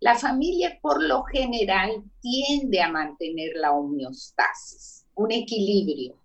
[0.00, 6.20] la familia por lo general tiende a mantener la homeostasis, un equilibrio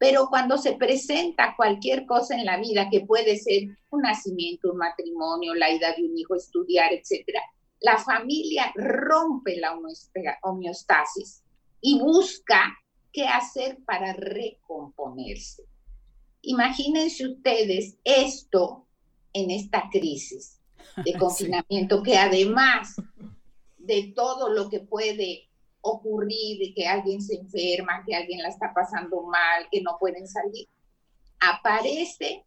[0.00, 4.78] pero cuando se presenta cualquier cosa en la vida, que puede ser un nacimiento, un
[4.78, 7.38] matrimonio, la ida de un hijo, estudiar, etcétera,
[7.80, 9.78] la familia rompe la
[10.42, 11.42] homeostasis
[11.80, 12.78] y busca
[13.12, 15.64] qué hacer para recomponerse.
[16.42, 18.86] Imagínense ustedes esto
[19.32, 20.60] en esta crisis
[21.04, 22.96] de confinamiento, que además
[23.78, 25.48] de todo lo que puede
[25.80, 30.28] ocurrir de que alguien se enferma, que alguien la está pasando mal, que no pueden
[30.28, 30.68] salir,
[31.40, 32.44] aparece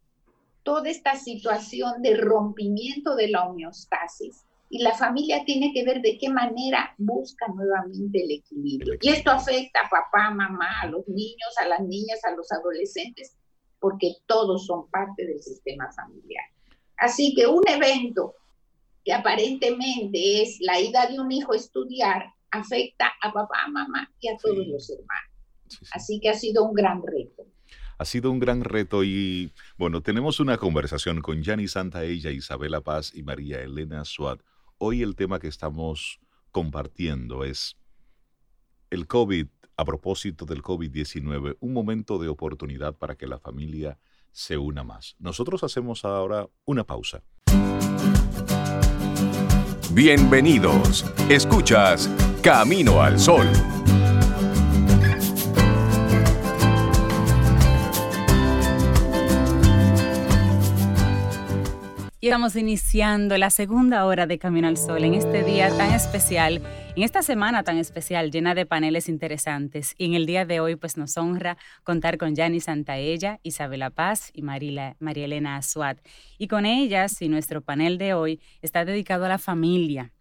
[0.62, 6.18] toda esta situación de rompimiento de la homeostasis y la familia tiene que ver de
[6.18, 8.96] qué manera busca nuevamente el equilibrio.
[9.02, 13.36] Y esto afecta a papá, mamá, a los niños, a las niñas, a los adolescentes,
[13.80, 16.46] porque todos son parte del sistema familiar.
[16.98, 18.36] Así que un evento
[19.04, 24.30] que aparentemente es la ida de un hijo a estudiar, afecta a papá, mamá y
[24.30, 25.34] a todos los hermanos.
[25.92, 27.46] Así que ha sido un gran reto.
[27.98, 33.14] Ha sido un gran reto y bueno, tenemos una conversación con Santa Santaella, Isabela Paz
[33.14, 34.40] y María Elena Suad.
[34.86, 36.20] Hoy el tema que estamos
[36.52, 37.78] compartiendo es
[38.90, 43.98] el COVID, a propósito del COVID-19, un momento de oportunidad para que la familia
[44.34, 45.16] se una más.
[45.20, 47.24] Nosotros hacemos ahora una pausa.
[49.94, 51.06] Bienvenidos.
[51.30, 52.10] Escuchas
[52.42, 53.48] Camino al Sol.
[62.24, 66.62] Y estamos iniciando la segunda hora de Camino al Sol en este día tan especial,
[66.96, 69.94] en esta semana tan especial, llena de paneles interesantes.
[69.98, 74.32] Y en el día de hoy, pues nos honra contar con Yanni Santaella, Isabela Paz
[74.34, 75.98] y María Elena Azuat.
[76.38, 80.14] Y con ellas y nuestro panel de hoy está dedicado a la familia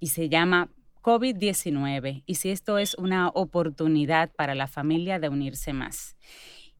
[0.00, 0.68] y se llama
[1.00, 6.14] COVID-19 y si esto es una oportunidad para la familia de unirse más.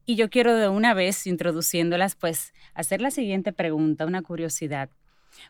[0.09, 4.89] Y yo quiero de una vez, introduciéndolas, pues hacer la siguiente pregunta, una curiosidad.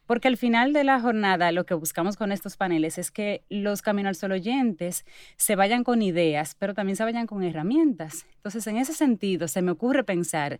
[0.05, 3.81] Porque al final de la jornada lo que buscamos con estos paneles es que los
[3.81, 5.05] Camino al Sol oyentes
[5.37, 8.25] se vayan con ideas, pero también se vayan con herramientas.
[8.35, 10.59] Entonces, en ese sentido, se me ocurre pensar,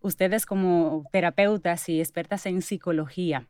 [0.00, 3.46] ustedes como terapeutas y expertas en psicología,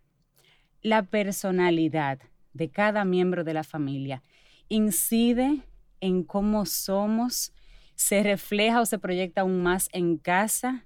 [0.83, 2.19] la personalidad
[2.53, 4.25] de cada miembro de la familia
[4.69, 5.61] incide
[6.01, 7.53] en cómo somos
[7.95, 10.85] se refleja o se proyecta aún más en casa,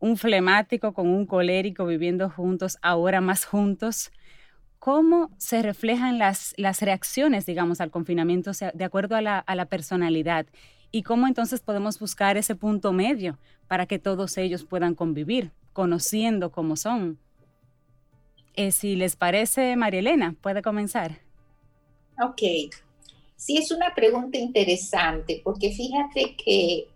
[0.00, 4.10] un flemático con un colérico viviendo juntos, ahora más juntos.
[4.78, 9.66] ¿Cómo se reflejan las, las reacciones, digamos, al confinamiento de acuerdo a la, a la
[9.66, 10.46] personalidad?
[10.90, 16.50] ¿Y cómo entonces podemos buscar ese punto medio para que todos ellos puedan convivir, conociendo
[16.50, 17.18] cómo son?
[18.54, 21.18] Eh, si les parece, María Elena, puede comenzar.
[22.20, 22.42] Ok.
[23.38, 26.88] Sí, es una pregunta interesante, porque fíjate que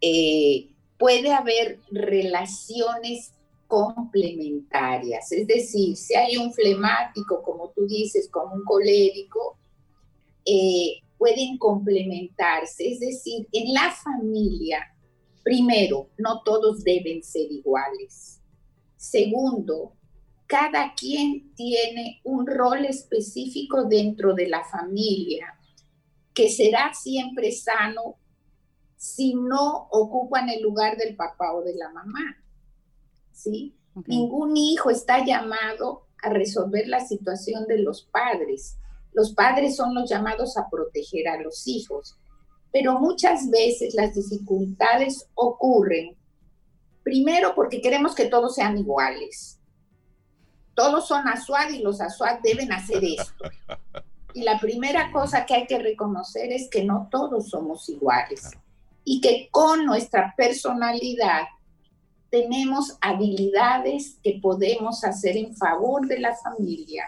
[0.00, 3.32] eh, puede haber relaciones
[3.68, 9.56] complementarias, es decir, si hay un flemático, como tú dices, como un colérico,
[10.44, 14.80] eh, pueden complementarse, es decir, en la familia,
[15.44, 18.40] primero, no todos deben ser iguales.
[18.96, 19.92] Segundo,
[20.48, 25.54] cada quien tiene un rol específico dentro de la familia
[26.38, 28.14] que será siempre sano
[28.96, 32.36] si no ocupan el lugar del papá o de la mamá.
[33.32, 33.74] ¿Sí?
[34.06, 38.76] Ningún hijo está llamado a resolver la situación de los padres.
[39.12, 42.16] Los padres son los llamados a proteger a los hijos.
[42.70, 46.16] Pero muchas veces las dificultades ocurren,
[47.02, 49.58] primero porque queremos que todos sean iguales.
[50.76, 53.44] Todos son ASUAD y los ASUAD deben hacer esto.
[54.34, 58.50] Y la primera cosa que hay que reconocer es que no todos somos iguales
[59.04, 61.44] y que con nuestra personalidad
[62.30, 67.04] tenemos habilidades que podemos hacer en favor de la familia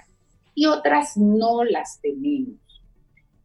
[0.55, 2.59] y otras no las tenemos.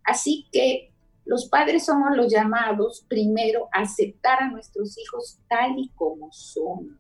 [0.04, 0.92] Así que
[1.26, 7.00] los padres somos los llamados primero a aceptar a nuestros hijos tal y como son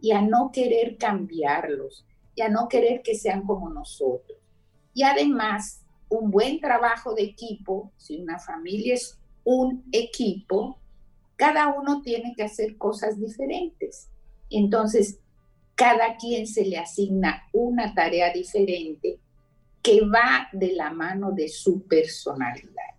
[0.00, 4.38] y a no querer cambiarlos y a no querer que sean como nosotros.
[4.94, 5.79] Y además
[6.10, 10.78] un buen trabajo de equipo, si una familia es un equipo,
[11.36, 14.10] cada uno tiene que hacer cosas diferentes.
[14.50, 15.20] Entonces,
[15.74, 19.18] cada quien se le asigna una tarea diferente
[19.82, 22.90] que va de la mano de su personalidad.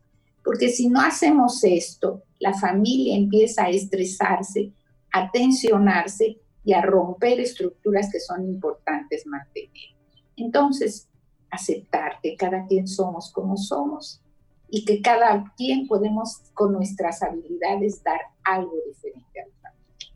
[0.43, 4.71] Porque si no hacemos esto, la familia empieza a estresarse,
[5.11, 9.95] a tensionarse y a romper estructuras que son importantes mantener.
[10.35, 11.07] Entonces,
[11.51, 14.21] aceptar que cada quien somos como somos
[14.69, 20.13] y que cada quien podemos con nuestras habilidades dar algo diferente a la familia.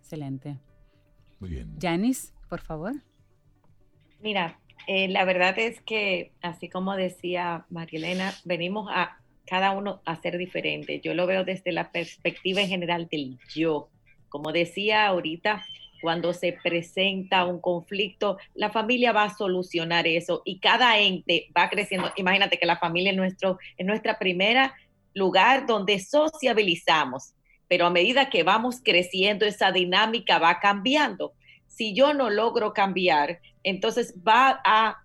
[0.00, 0.58] Excelente.
[1.38, 1.76] Muy bien.
[1.80, 2.94] Janice, por favor.
[4.20, 10.16] Mira, eh, la verdad es que, así como decía Elena, venimos a cada uno a
[10.16, 11.00] ser diferente.
[11.00, 13.90] Yo lo veo desde la perspectiva en general del yo.
[14.28, 15.64] Como decía ahorita,
[16.00, 21.68] cuando se presenta un conflicto, la familia va a solucionar eso y cada ente va
[21.68, 22.12] creciendo.
[22.16, 24.74] Imagínate que la familia es nuestro, es nuestra primera
[25.14, 27.32] lugar donde sociabilizamos,
[27.68, 31.32] pero a medida que vamos creciendo, esa dinámica va cambiando.
[31.66, 34.98] Si yo no logro cambiar, entonces va a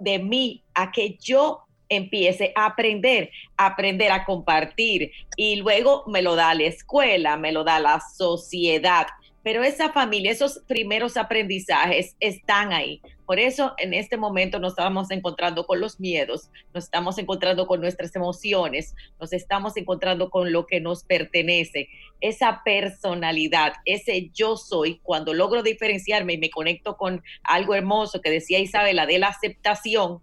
[0.00, 6.22] de mí a que yo empiece a aprender, a aprender a compartir y luego me
[6.22, 9.06] lo da la escuela, me lo da la sociedad
[9.42, 13.00] pero esa familia, esos primeros aprendizajes están ahí.
[13.26, 17.80] Por eso en este momento nos estamos encontrando con los miedos, nos estamos encontrando con
[17.80, 21.88] nuestras emociones, nos estamos encontrando con lo que nos pertenece,
[22.20, 28.30] esa personalidad, ese yo soy, cuando logro diferenciarme y me conecto con algo hermoso que
[28.30, 30.20] decía Isabela de la aceptación,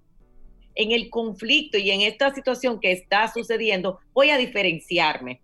[0.76, 5.42] en el conflicto y en esta situación que está sucediendo, voy a diferenciarme.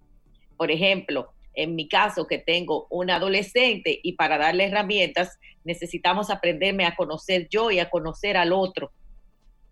[0.55, 6.85] Por ejemplo, en mi caso, que tengo un adolescente y para darle herramientas, necesitamos aprenderme
[6.85, 8.91] a conocer yo y a conocer al otro,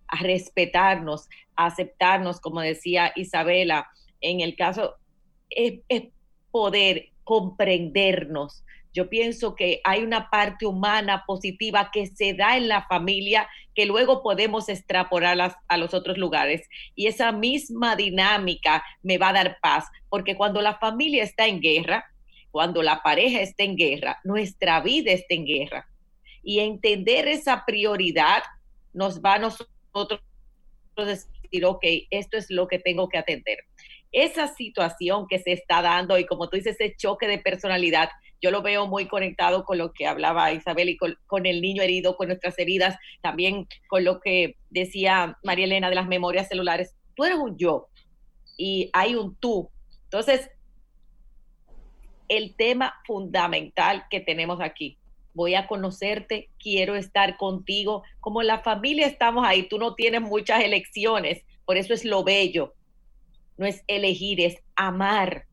[0.07, 3.87] a respetarnos, a aceptarnos, como decía Isabela,
[4.21, 4.95] en el caso
[5.49, 5.81] es,
[6.51, 8.63] poder comprendernos,
[8.93, 13.85] Yo pienso que hay una parte humana positiva que se da en la familia que
[13.85, 16.67] luego podemos extrapolar a los otros lugares.
[16.95, 21.59] Y esa misma dinámica me va a dar paz, porque cuando la familia está en
[21.59, 22.05] guerra,
[22.51, 25.89] cuando la pareja está en guerra, nuestra vida está en guerra.
[26.43, 28.43] Y entender esa prioridad
[28.93, 30.21] nos va a nosotros
[30.95, 33.57] decir, ok, esto es lo que tengo que atender.
[34.11, 38.09] Esa situación que se está dando y como tú dices, ese choque de personalidad,
[38.43, 42.17] yo lo veo muy conectado con lo que hablaba Isabel y con, el niño herido,
[42.17, 46.93] con nuestras heridas, también con lo que decía María Elena de las memorias celulares.
[47.15, 47.87] Tú eres un yo
[48.57, 49.69] y hay un tú.
[50.03, 50.51] Entonces,
[52.27, 54.97] el tema fundamental que tenemos aquí,
[55.33, 58.03] voy a conocerte, quiero estar contigo.
[58.19, 62.73] Como la familia estamos ahí, tú no tienes muchas elecciones, por eso es lo bello.
[63.55, 65.45] No es elegir, es amar.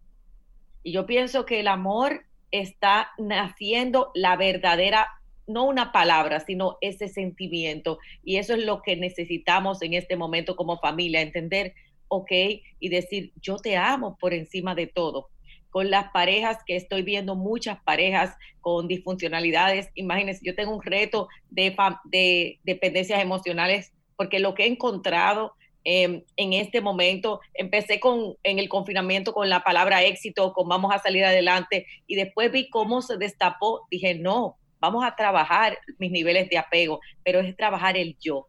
[0.82, 5.08] Y yo pienso que el amor está naciendo la verdadera,
[5.46, 7.98] no una palabra, sino ese sentimiento.
[8.24, 11.74] Y eso es lo que necesitamos en este momento como familia, entender,
[12.08, 12.30] ok,
[12.78, 15.28] y decir, yo te amo por encima de todo
[15.70, 19.88] con las parejas, que estoy viendo muchas parejas con disfuncionalidades.
[19.94, 21.74] Imagínense, yo tengo un reto de,
[22.04, 25.54] de dependencias emocionales, porque lo que he encontrado
[25.84, 30.92] em, en este momento, empecé con, en el confinamiento con la palabra éxito, con vamos
[30.94, 36.10] a salir adelante, y después vi cómo se destapó, dije, no, vamos a trabajar mis
[36.10, 38.48] niveles de apego, pero es trabajar el yo.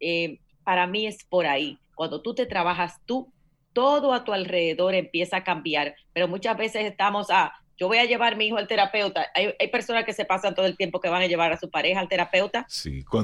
[0.00, 1.78] Em, para mí es por ahí.
[1.94, 3.32] Cuando tú te trabajas tú,
[3.72, 8.04] todo a tu alrededor empieza a cambiar, pero muchas veces estamos a, yo voy a
[8.04, 9.26] llevar a mi hijo al terapeuta.
[9.34, 12.00] Hay, personas que se pasan todo el tiempo que van a llevar a su pareja
[12.00, 12.66] al terapeuta,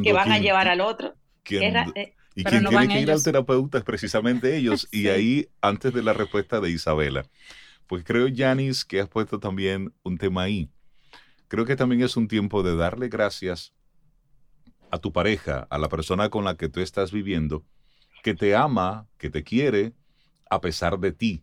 [0.02, 1.14] que van a llevar al otro.
[1.50, 4.86] Eh, y quien tiene que ir al terapeuta es precisamente ellos.
[4.92, 7.26] Y ahí, antes de la respuesta de Isabela,
[7.88, 10.70] pues creo, Yanis, que has puesto también un tema ahí.
[11.48, 13.74] Creo que también es un tiempo de darle gracias
[14.92, 17.64] a tu pareja, a la persona con la que tú estás viviendo,
[18.22, 19.94] que te ama, que te quiere,
[20.48, 21.42] a pesar de ti.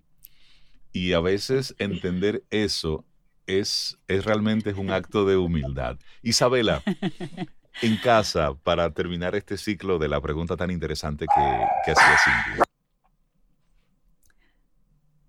[0.93, 3.03] Y a veces entender eso
[3.47, 5.99] es, es realmente un acto de humildad.
[6.21, 6.81] Isabela,
[7.81, 12.61] en casa, para terminar este ciclo de la pregunta tan interesante que, que hacía Cindy.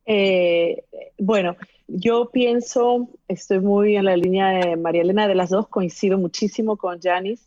[0.07, 0.84] Eh,
[1.18, 1.57] bueno,
[1.88, 6.76] yo pienso, estoy muy en la línea de María Elena de las dos, coincido muchísimo
[6.76, 7.44] con Janice.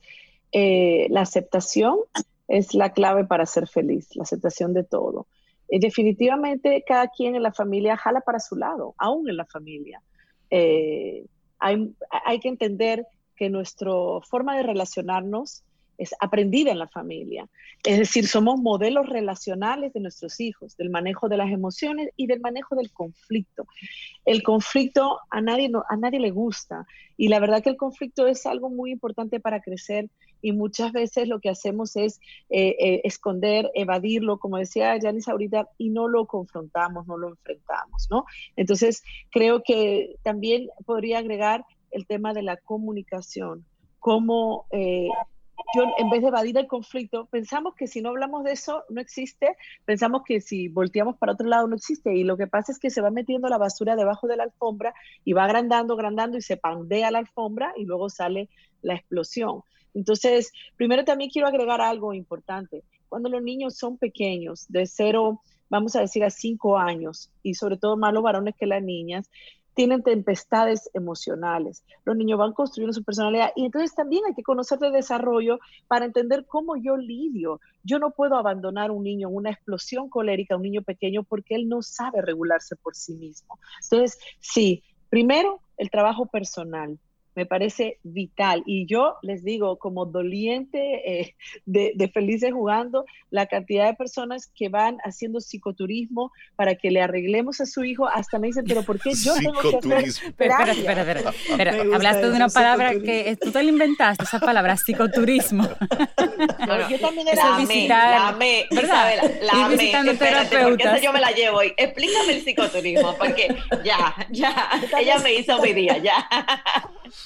[0.51, 1.97] Eh, la aceptación
[2.47, 5.27] es la clave para ser feliz, la aceptación de todo.
[5.69, 10.01] Eh, definitivamente cada quien en la familia jala para su lado, aún en la familia.
[10.49, 11.25] Eh,
[11.59, 11.93] hay,
[12.25, 13.05] hay, que entender
[13.39, 13.89] que nuestra
[14.29, 15.63] forma de relacionarnos
[15.99, 17.47] es aprendida en la familia.
[17.83, 22.39] Es decir, somos modelos relacionales de nuestros hijos, del manejo de las emociones y del
[22.39, 23.67] manejo del conflicto.
[24.25, 26.85] El conflicto a nadie, a nadie le gusta
[27.17, 30.09] y la verdad que el conflicto es algo muy importante para crecer
[30.41, 32.19] y muchas veces lo que hacemos es
[32.49, 38.07] eh, eh, esconder, evadirlo, como decía Janice ahorita, y no lo confrontamos, no lo enfrentamos,
[38.09, 38.23] ¿no?
[38.55, 43.65] Entonces, creo que también podría agregar el tema de la comunicación,
[43.99, 45.09] cómo eh,
[45.75, 49.01] yo en vez de evadir el conflicto, pensamos que si no hablamos de eso no
[49.01, 52.79] existe, pensamos que si volteamos para otro lado no existe y lo que pasa es
[52.79, 56.41] que se va metiendo la basura debajo de la alfombra y va agrandando, agrandando y
[56.41, 58.49] se pandea la alfombra y luego sale
[58.81, 59.61] la explosión.
[59.93, 62.83] Entonces, primero también quiero agregar algo importante.
[63.07, 67.77] Cuando los niños son pequeños, de cero, vamos a decir, a cinco años, y sobre
[67.77, 69.29] todo más los varones que las niñas,
[69.79, 71.85] tienen tempestades emocionales.
[72.03, 75.57] Los niños van construyendo su personalidad y entonces también hay que conocer de desarrollo
[75.87, 77.61] para entender cómo yo lidio.
[77.81, 81.55] Yo no puedo abandonar a un niño en una explosión colérica, un niño pequeño, porque
[81.55, 83.57] él no sabe regularse por sí mismo.
[83.81, 86.99] Entonces, sí, primero el trabajo personal
[87.39, 88.63] me parece vital.
[88.65, 91.35] Y yo les digo, como doliente eh,
[91.65, 97.61] de, Felices Jugando, la cantidad de personas que van haciendo psicoturismo para que le arreglemos
[97.61, 101.01] a su hijo, hasta me dicen, pero ¿por qué yo tengo que hacer Espera, espera,
[101.01, 101.95] espera.
[101.95, 105.63] Hablaste de una palabra que tú te la inventaste, esa palabra, psicoturismo.
[106.89, 109.31] yo también era la visitar, la me, ¿verdad?
[109.43, 109.77] la me.
[109.77, 111.01] visitando terapeutas.
[111.01, 111.63] yo me la llevo.
[111.63, 113.47] Y explícame el psicoturismo, porque
[113.85, 116.27] ya, ya, ella me hizo mi día, ya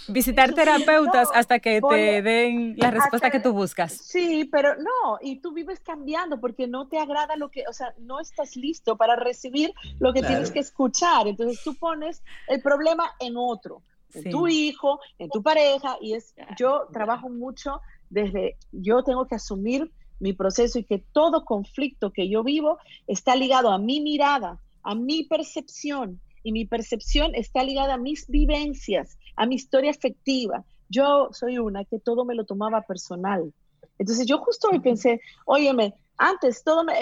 [0.08, 3.94] visitar terapeutas hasta que te den la respuesta que tú buscas.
[3.94, 7.94] Sí, pero no, y tú vives cambiando porque no te agrada lo que, o sea,
[8.00, 11.28] no estás listo para recibir lo que tienes que escuchar.
[11.28, 13.82] Entonces tú pones el problema en otro,
[14.14, 19.36] en tu hijo, en tu pareja, y es, yo trabajo mucho desde, yo tengo que
[19.36, 22.78] asumir mi proceso y que todo conflicto que yo vivo
[23.08, 28.28] está ligado a mi mirada, a mi percepción y mi percepción está ligada a mis
[28.28, 30.64] vivencias, a mi historia afectiva.
[30.90, 33.54] Yo soy una que todo me lo tomaba personal.
[33.98, 36.94] Entonces yo justo hoy pensé, óyeme, antes todo me,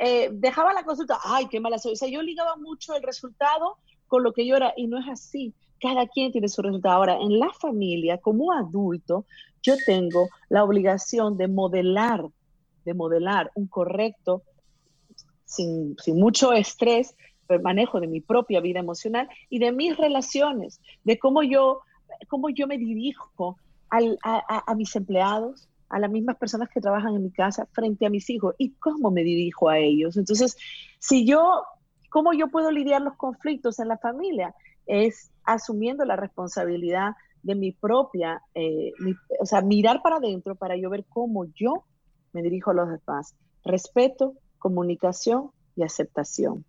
[0.00, 1.92] eh, dejaba la consulta, ay, qué mala soy.
[1.92, 3.76] O sea, yo ligaba mucho el resultado
[4.06, 5.54] con lo que yo era y no es así.
[5.80, 6.96] Cada quien tiene su resultado.
[6.96, 9.26] Ahora, en la familia, como adulto,
[9.62, 12.24] yo tengo la obligación de modelar,
[12.84, 14.42] de modelar un correcto,
[15.44, 17.14] sin, sin mucho estrés,
[17.62, 21.80] manejo de mi propia vida emocional y de mis relaciones, de cómo yo,
[22.28, 23.56] cómo yo me dirijo
[23.90, 28.28] a, mis empleados, a las mismas personas que trabajan en mi casa frente a mis
[28.28, 30.16] hijos y cómo me dirijo a ellos.
[30.16, 30.56] Entonces,
[30.98, 31.62] si yo,
[32.10, 34.54] cómo yo puedo lidiar los conflictos en la familia,
[34.86, 38.92] es asumiendo la responsabilidad de mi propia, eh,
[39.40, 41.84] o sea, mirar para adentro para yo ver cómo yo
[42.32, 43.34] me dirijo a los demás.
[43.64, 46.64] Respeto, comunicación y aceptación.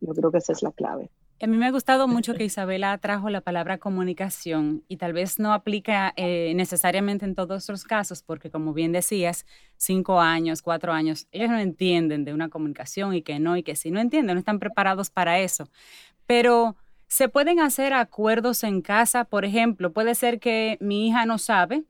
[0.00, 1.10] Yo creo que esa es la clave.
[1.42, 5.38] A mí me ha gustado mucho que Isabela trajo la palabra comunicación y tal vez
[5.38, 9.44] no aplica eh, necesariamente en todos los casos, porque como bien decías,
[9.76, 13.76] cinco años, cuatro años, ellos no entienden de una comunicación y que no, y que
[13.76, 15.68] si no entienden, no están preparados para eso.
[16.26, 16.76] Pero
[17.06, 21.84] se pueden hacer acuerdos en casa, por ejemplo, puede ser que mi hija no sabe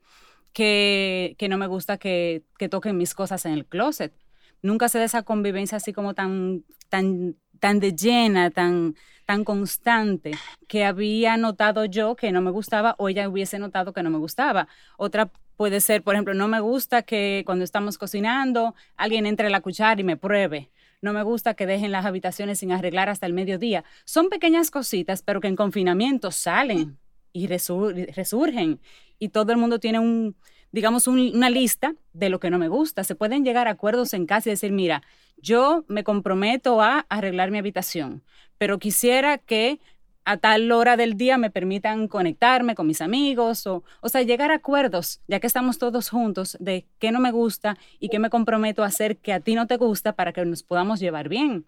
[0.51, 4.13] que, que no me gusta que, que toquen mis cosas en el closet.
[4.61, 8.95] Nunca se da esa convivencia así como tan, tan tan de llena, tan,
[9.25, 10.31] tan constante,
[10.67, 14.17] que había notado yo que no me gustaba o ella hubiese notado que no me
[14.17, 14.67] gustaba.
[14.97, 19.61] Otra puede ser, por ejemplo, no me gusta que cuando estamos cocinando alguien entre la
[19.61, 20.71] cuchara y me pruebe.
[21.01, 23.83] No me gusta que dejen las habitaciones sin arreglar hasta el mediodía.
[24.05, 26.97] Son pequeñas cositas, pero que en confinamiento salen
[27.33, 28.79] y resurgen.
[29.19, 30.35] Y todo el mundo tiene un,
[30.77, 33.03] digamos, una lista de lo que no me gusta.
[33.03, 35.01] Se pueden llegar a acuerdos en casa y decir, mira,
[35.37, 38.21] yo me comprometo a arreglar mi habitación,
[38.59, 39.79] pero quisiera que
[40.23, 44.51] a tal hora del día me permitan conectarme con mis amigos o, o sea, llegar
[44.51, 48.29] a acuerdos, ya que estamos todos juntos, de qué no me gusta y qué me
[48.29, 51.65] comprometo a hacer que a ti no te gusta para que nos podamos llevar bien.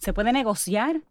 [0.00, 1.02] ¿Se puede negociar?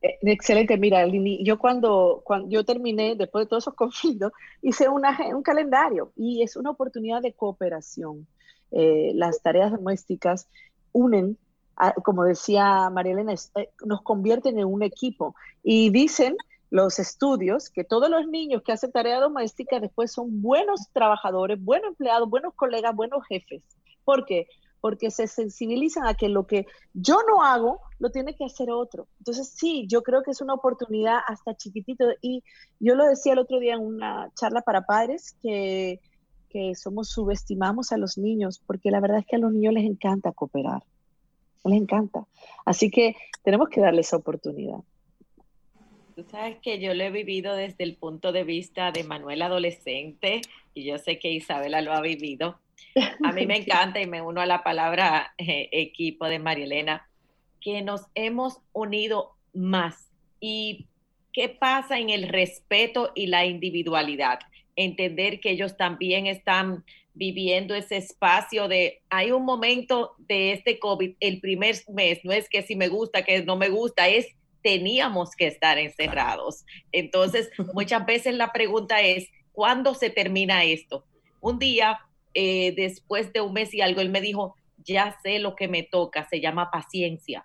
[0.00, 4.32] Eh, excelente, mira, Lini, yo cuando, cuando yo terminé, después de todos esos conflictos,
[4.62, 8.26] hice una, un calendario y es una oportunidad de cooperación.
[8.70, 10.48] Eh, las tareas domésticas
[10.92, 11.38] unen,
[12.04, 15.34] como decía María Elena, eh, nos convierten en un equipo.
[15.62, 16.36] Y dicen
[16.70, 21.90] los estudios que todos los niños que hacen tarea doméstica después son buenos trabajadores, buenos
[21.90, 23.62] empleados, buenos colegas, buenos jefes.
[24.04, 24.48] ¿Por qué?
[24.80, 29.08] Porque se sensibilizan a que lo que yo no hago, lo tiene que hacer otro.
[29.18, 32.04] Entonces, sí, yo creo que es una oportunidad hasta chiquitito.
[32.22, 32.44] Y
[32.78, 36.00] yo lo decía el otro día en una charla para padres, que
[36.48, 39.84] que somos subestimamos a los niños, porque la verdad es que a los niños les
[39.84, 40.82] encanta cooperar,
[41.64, 42.26] les encanta.
[42.64, 44.78] Así que tenemos que darles esa oportunidad.
[46.14, 50.40] Tú sabes que yo lo he vivido desde el punto de vista de Manuel adolescente
[50.74, 52.58] y yo sé que Isabela lo ha vivido.
[53.24, 57.08] A mí me encanta y me uno a la palabra eh, equipo de María Elena,
[57.60, 60.10] que nos hemos unido más.
[60.40, 60.86] ¿Y
[61.32, 64.40] qué pasa en el respeto y la individualidad?
[64.78, 71.16] entender que ellos también están viviendo ese espacio de, hay un momento de este COVID,
[71.18, 74.28] el primer mes, no es que si me gusta, que no me gusta, es
[74.62, 76.64] teníamos que estar encerrados.
[76.92, 81.04] Entonces, muchas veces la pregunta es, ¿cuándo se termina esto?
[81.40, 81.98] Un día,
[82.40, 85.82] eh, después de un mes y algo, él me dijo, ya sé lo que me
[85.82, 87.44] toca, se llama paciencia.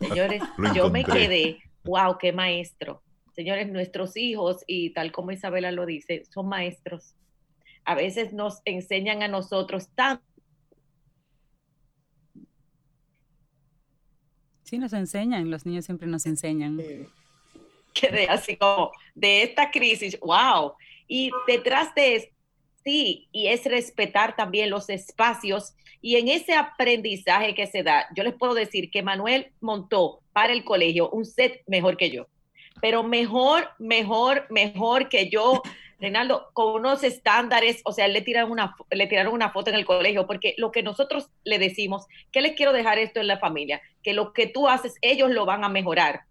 [0.00, 0.42] Señores,
[0.74, 3.02] yo me quedé, wow, qué maestro.
[3.34, 7.14] Señores, nuestros hijos, y tal como Isabela lo dice, son maestros.
[7.84, 10.24] A veces nos enseñan a nosotros tanto.
[14.62, 16.78] Sí, nos enseñan, los niños siempre nos enseñan.
[17.92, 20.72] Que de así como de esta crisis, wow.
[21.06, 22.39] Y detrás de esto,
[22.84, 28.24] sí, y es respetar también los espacios y en ese aprendizaje que se da, yo
[28.24, 32.26] les puedo decir que Manuel montó para el colegio un set mejor que yo
[32.80, 35.62] pero mejor, mejor, mejor que yo,
[36.00, 39.84] Reinaldo, con unos estándares, o sea, le tiraron una, le tiraron una foto en el
[39.84, 43.82] colegio, porque lo que nosotros le decimos, ¿qué les quiero dejar esto en la familia?
[44.02, 46.22] Que lo que tú haces, ellos lo van a mejorar.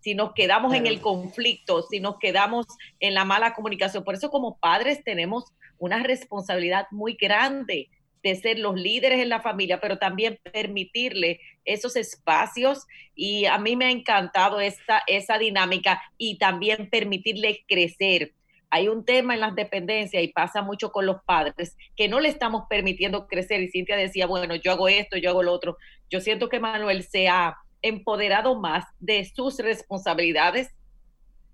[0.00, 2.66] Si nos quedamos en el conflicto, si nos quedamos
[3.00, 4.04] en la mala comunicación.
[4.04, 7.90] Por eso como padres tenemos una responsabilidad muy grande
[8.22, 12.86] de ser los líderes en la familia, pero también permitirle esos espacios.
[13.14, 18.32] Y a mí me ha encantado esta, esa dinámica y también permitirle crecer.
[18.70, 22.28] Hay un tema en las dependencias y pasa mucho con los padres que no le
[22.28, 23.62] estamos permitiendo crecer.
[23.62, 25.78] Y Cintia decía, bueno, yo hago esto, yo hago lo otro.
[26.10, 30.70] Yo siento que Manuel se ha empoderado más de sus responsabilidades,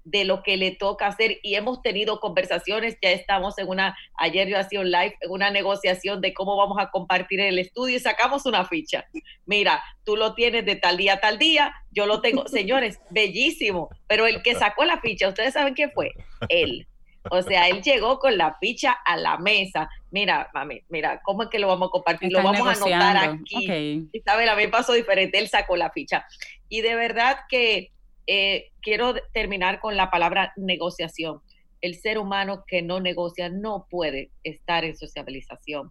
[0.05, 4.49] de lo que le toca hacer y hemos tenido conversaciones, ya estamos en una, ayer
[4.49, 8.01] yo hacía un live, en una negociación de cómo vamos a compartir el estudio y
[8.01, 9.07] sacamos una ficha.
[9.47, 13.89] Mira, tú lo tienes de tal día a tal día, yo lo tengo, señores, bellísimo,
[14.07, 16.13] pero el que sacó la ficha, ¿ustedes saben quién fue?
[16.49, 16.87] Él.
[17.31, 19.89] O sea, él llegó con la ficha a la mesa.
[20.11, 22.31] Mira, mami, mira, ¿cómo es que lo vamos a compartir?
[22.31, 24.09] lo vamos a anotar aquí.
[24.13, 26.27] Isabel, a mí pasó diferente, él sacó la ficha.
[26.69, 27.94] Y de verdad que
[28.27, 31.41] eh, quiero terminar con la palabra negociación.
[31.81, 35.91] El ser humano que no negocia no puede estar en sociabilización.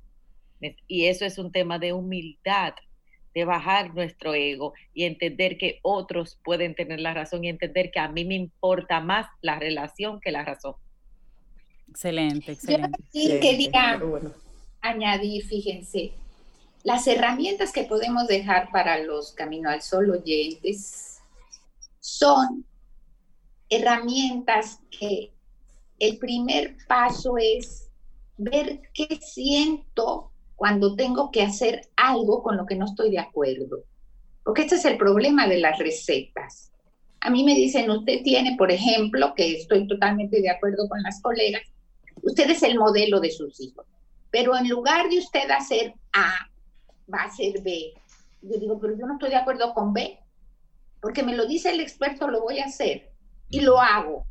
[0.88, 2.74] Y eso es un tema de humildad,
[3.34, 8.00] de bajar nuestro ego y entender que otros pueden tener la razón y entender que
[8.00, 10.76] a mí me importa más la relación que la razón.
[11.90, 12.98] Excelente, excelente.
[13.14, 14.02] Yo sí quería
[14.82, 16.12] añadir, fíjense,
[16.84, 21.13] las herramientas que podemos dejar para los Camino al Sol oyentes
[22.04, 22.66] son
[23.70, 25.32] herramientas que
[26.00, 27.90] el primer paso es
[28.38, 33.86] ver qué siento cuando tengo que hacer algo con lo que no estoy de acuerdo.
[34.44, 36.74] Porque este es el problema de las recetas.
[37.22, 41.22] A mí me dicen, usted tiene, por ejemplo, que estoy totalmente de acuerdo con las
[41.22, 41.64] colegas,
[42.22, 43.86] usted es el modelo de sus hijos.
[44.30, 46.34] Pero en lugar de usted hacer A,
[47.12, 47.94] va a hacer B.
[48.42, 50.20] Yo digo, pero yo no estoy de acuerdo con B
[51.04, 53.12] porque me lo dice el experto, lo voy a hacer
[53.50, 54.26] y lo hago.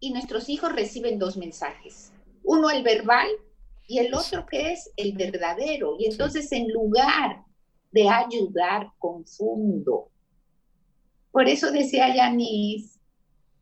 [0.00, 3.28] Y nuestros hijos reciben dos mensajes, uno el verbal
[3.86, 5.96] y el otro que es el verdadero.
[5.98, 7.44] Y entonces en lugar
[7.92, 10.08] de ayudar, confundo.
[11.30, 12.98] Por eso decía Yanis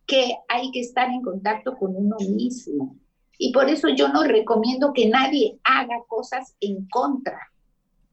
[0.06, 2.96] que hay que estar en contacto con uno mismo.
[3.38, 7.40] Y por eso yo no recomiendo que nadie haga cosas en contra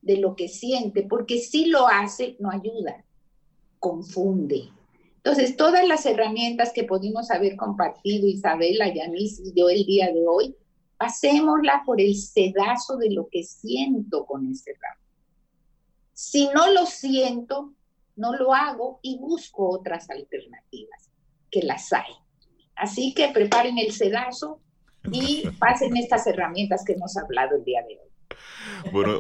[0.02, 3.06] de lo que siente, porque si lo hace, no ayuda
[3.86, 4.70] confunde.
[5.18, 10.26] Entonces, todas las herramientas que pudimos haber compartido, Isabela, Yanis y yo el día de
[10.28, 10.56] hoy,
[10.98, 15.02] pasémosla por el sedazo de lo que siento con ese ramo.
[16.14, 17.76] Si no lo siento,
[18.16, 21.12] no lo hago y busco otras alternativas,
[21.52, 22.12] que las hay.
[22.76, 24.62] Así que preparen el sedazo
[25.12, 28.10] y pasen estas herramientas que hemos hablado el día de hoy.
[28.92, 29.20] Bueno,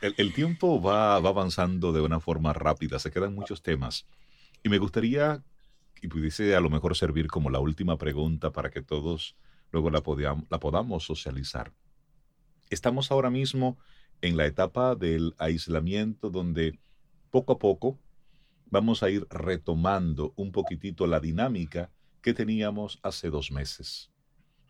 [0.00, 4.06] el, tiempo va, avanzando de una forma rápida, se quedan muchos temas.
[4.62, 5.42] Y me gustaría
[5.94, 9.36] que pudiese a lo mejor servir como la última pregunta para que todos
[9.70, 10.02] luego la,
[10.50, 11.72] la podamos socializar.
[12.70, 13.78] Estamos ahora mismo
[14.20, 16.78] en la etapa del aislamiento donde
[17.30, 17.98] poco a poco
[18.70, 21.90] vamos a ir retomando un poquitito la dinámica
[22.22, 24.10] que teníamos hace dos meses.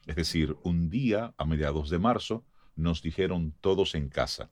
[0.06, 2.44] Es decir, un día a mediados de marzo
[2.76, 4.50] nos dijeron todos en casa.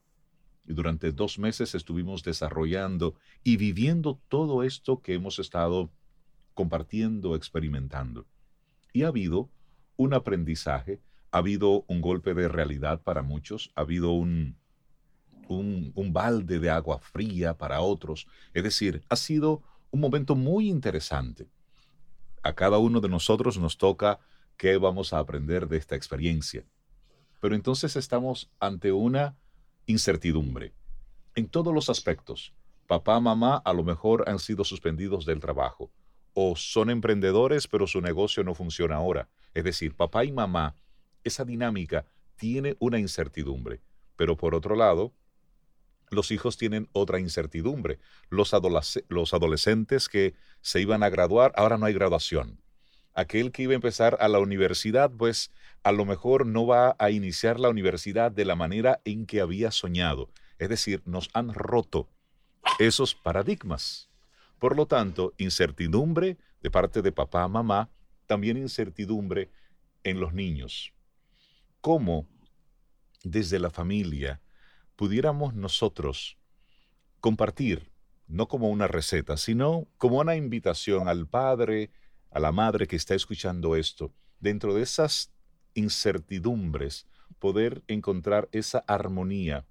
[0.67, 5.91] Y durante dos meses estuvimos desarrollando y viviendo todo esto que hemos estado
[6.55, 8.27] compartiendo, experimentando.
[8.93, 9.51] Y ha habido
[9.97, 11.01] un aprendizaje,
[11.31, 14.57] ha habido un golpe de realidad para muchos, ha habido un,
[15.49, 18.27] un, un, balde de agua fría para otros.
[18.53, 21.49] Es decir, ha sido un momento muy interesante.
[22.43, 24.21] A cada uno de nosotros nos toca
[24.57, 26.65] qué vamos a aprender de esta experiencia.
[27.41, 29.37] Pero entonces estamos ante una
[29.87, 30.73] incertidumbre
[31.35, 32.53] en todos los aspectos.
[32.87, 35.91] Papá, mamá a lo mejor han sido suspendidos del trabajo
[36.35, 39.29] o son emprendedores pero su negocio no funciona ahora.
[39.55, 40.77] Es decir, papá y mamá,
[41.25, 43.81] esa dinámica tiene una incertidumbre.
[44.17, 45.13] Pero por otro lado,
[46.11, 47.99] los hijos tienen otra incertidumbre.
[48.29, 48.53] Los,
[49.09, 52.61] los adolescentes que se iban a graduar, ahora no hay graduación
[53.21, 55.51] aquel que iba a empezar a la universidad, pues
[55.83, 59.71] a lo mejor no va a iniciar la universidad de la manera en que había
[59.71, 60.31] soñado.
[60.59, 62.09] Es decir, nos han roto
[62.79, 64.11] esos paradigmas.
[64.59, 67.91] Por lo tanto, incertidumbre de parte de papá, mamá,
[68.27, 69.51] también incertidumbre
[70.05, 70.93] en los niños.
[71.81, 72.27] ¿Cómo
[73.25, 74.41] desde la familia
[74.97, 76.39] pudiéramos nosotros
[77.21, 77.91] compartir,
[78.27, 81.91] no como una receta, sino como una invitación al padre,
[82.31, 85.33] a la madre que está escuchando esto, dentro de esas
[85.75, 87.07] incertidumbres,
[87.39, 89.67] poder encontrar esa armonía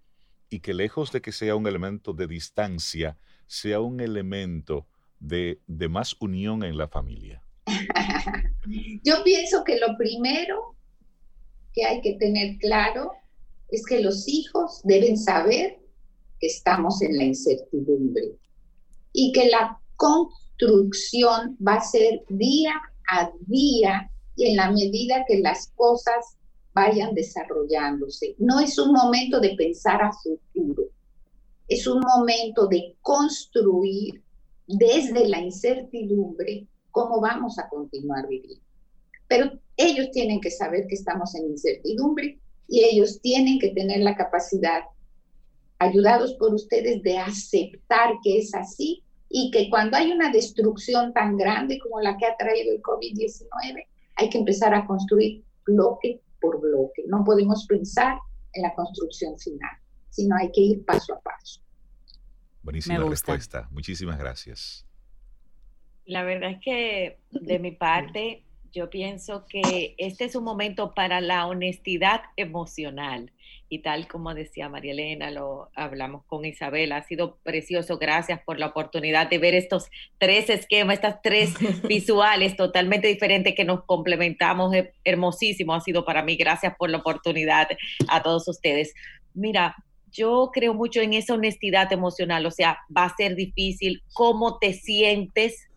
[0.49, 4.87] y que lejos de que sea un elemento de distancia, sea un elemento
[5.19, 7.43] de, de más unión en la familia?
[9.03, 10.75] Yo pienso que lo primero
[11.73, 13.11] que hay que tener claro
[13.69, 15.79] es que los hijos deben saber
[16.39, 18.37] que estamos en la incertidumbre
[19.13, 19.79] y que la
[20.59, 22.73] construcción va a ser día
[23.09, 26.37] a día y en la medida que las cosas
[26.73, 28.35] vayan desarrollándose.
[28.37, 30.83] No es un momento de pensar a futuro,
[31.67, 34.21] es un momento de construir
[34.67, 38.63] desde la incertidumbre cómo vamos a continuar viviendo.
[39.27, 44.15] Pero ellos tienen que saber que estamos en incertidumbre y ellos tienen que tener la
[44.15, 44.83] capacidad,
[45.79, 51.37] ayudados por ustedes, de aceptar que es así y que cuando hay una destrucción tan
[51.37, 56.59] grande como la que ha traído el COVID-19, hay que empezar a construir bloque por
[56.59, 57.03] bloque.
[57.07, 58.17] No podemos pensar
[58.53, 59.77] en la construcción final,
[60.09, 61.61] sino hay que ir paso a paso.
[62.63, 63.67] Buenísima respuesta.
[63.71, 64.85] Muchísimas gracias.
[66.05, 71.21] La verdad es que de mi parte, yo pienso que este es un momento para
[71.21, 73.31] la honestidad emocional.
[73.71, 77.99] Y tal como decía María Elena, lo hablamos con Isabel, ha sido precioso.
[77.99, 81.53] Gracias por la oportunidad de ver estos tres esquemas, estas tres
[81.87, 84.75] visuales totalmente diferentes que nos complementamos.
[85.03, 86.35] Hermosísimo ha sido para mí.
[86.35, 87.67] Gracias por la oportunidad
[88.07, 88.93] a todos ustedes.
[89.35, 89.75] Mira,
[90.11, 94.73] yo creo mucho en esa honestidad emocional, o sea, va a ser difícil, cómo te
[94.73, 95.69] sientes,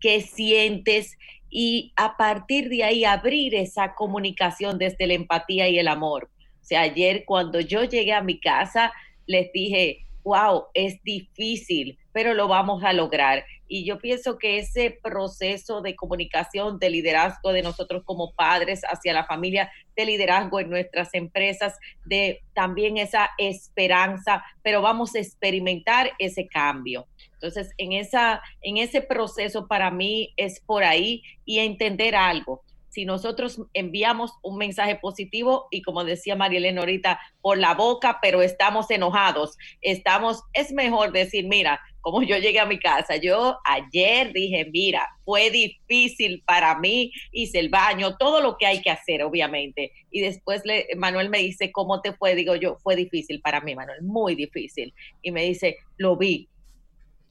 [0.00, 1.16] qué sientes
[1.54, 6.30] y a partir de ahí abrir esa comunicación desde la empatía y el amor.
[6.62, 8.90] O sea, ayer cuando yo llegué a mi casa,
[9.26, 13.44] les dije, wow, es difícil, pero lo vamos a lograr.
[13.74, 19.14] Y yo pienso que ese proceso de comunicación, de liderazgo de nosotros como padres hacia
[19.14, 26.10] la familia, de liderazgo en nuestras empresas, de también esa esperanza, pero vamos a experimentar
[26.18, 27.06] ese cambio.
[27.32, 33.06] Entonces, en, esa, en ese proceso para mí es por ahí y entender algo si
[33.06, 38.42] nosotros enviamos un mensaje positivo y como decía María Elena ahorita, por la boca, pero
[38.42, 44.32] estamos enojados, estamos, es mejor decir, mira, como yo llegué a mi casa, yo ayer
[44.32, 49.22] dije, mira, fue difícil para mí, hice el baño, todo lo que hay que hacer,
[49.22, 49.92] obviamente.
[50.10, 52.34] Y después le, Manuel me dice, ¿cómo te fue?
[52.34, 54.92] Digo yo, fue difícil para mí, Manuel, muy difícil.
[55.22, 56.48] Y me dice, lo vi.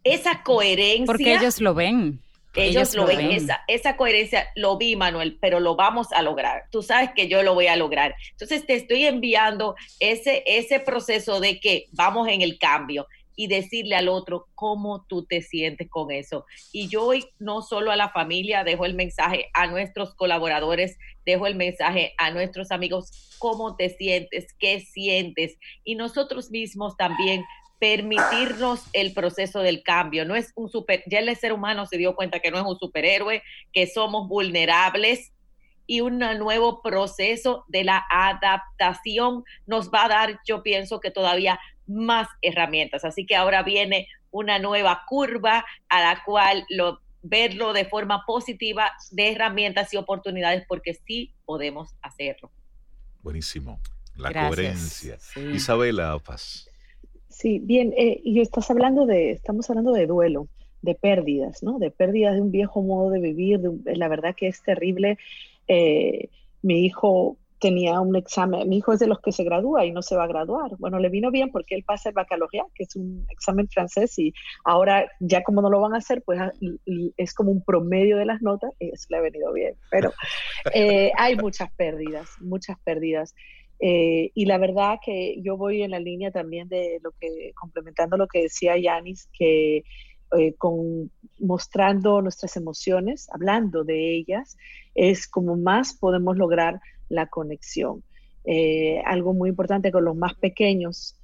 [0.03, 1.05] Esa coherencia.
[1.05, 2.21] Porque ellos lo ven.
[2.53, 6.63] Ellos, lo ven, Esa, esa coherencia lo vi, Manuel, pero lo vamos a lograr.
[6.69, 8.15] Tú sabes que yo lo voy a lograr.
[8.31, 13.95] Entonces te estoy enviando ese, ese proceso de que vamos en el cambio y decirle
[13.95, 16.45] al otro cómo tú te sientes con eso.
[16.71, 21.47] Y yo hoy no solo a la familia dejo el mensaje, a nuestros colaboradores dejo
[21.47, 25.57] el mensaje, a nuestros amigos, cómo te sientes, qué sientes.
[25.83, 27.43] Y nosotros mismos también
[27.79, 30.23] permitirnos el proceso del cambio.
[30.23, 32.77] No es un super, ya el ser humano se dio cuenta que no es un
[32.77, 33.41] superhéroe,
[33.73, 35.31] que somos vulnerables
[35.87, 41.59] y un nuevo proceso de la adaptación nos va a dar, yo pienso que todavía
[41.91, 43.05] más herramientas.
[43.05, 48.91] Así que ahora viene una nueva curva a la cual lo, verlo de forma positiva
[49.11, 52.51] de herramientas y oportunidades porque sí podemos hacerlo.
[53.21, 53.79] Buenísimo.
[54.15, 55.17] La coherencia.
[55.53, 56.67] Isabela Paz.
[57.29, 60.47] Sí, bien, eh, y estás hablando de, estamos hablando de duelo,
[60.81, 61.79] de pérdidas, ¿no?
[61.79, 65.17] De pérdidas de un viejo modo de vivir, la verdad que es terrible.
[65.67, 66.29] Eh,
[66.61, 70.01] mi hijo tenía un examen, mi hijo es de los que se gradúa y no
[70.01, 70.71] se va a graduar.
[70.79, 74.33] Bueno, le vino bien porque él pasa el baccalaureat, que es un examen francés, y
[74.65, 76.51] ahora ya como no lo van a hacer, pues ah,
[77.17, 79.75] es como un promedio de las notas y eso le ha venido bien.
[79.91, 80.11] Pero
[80.73, 83.35] eh, hay muchas pérdidas, muchas pérdidas.
[83.79, 88.17] Eh, y la verdad que yo voy en la línea también de lo que, complementando
[88.17, 89.83] lo que decía Yanis, que
[90.37, 94.57] eh, con, mostrando nuestras emociones, hablando de ellas,
[94.95, 96.79] es como más podemos lograr
[97.11, 98.03] la conexión.
[98.43, 101.15] Eh, algo muy importante con los más pequeños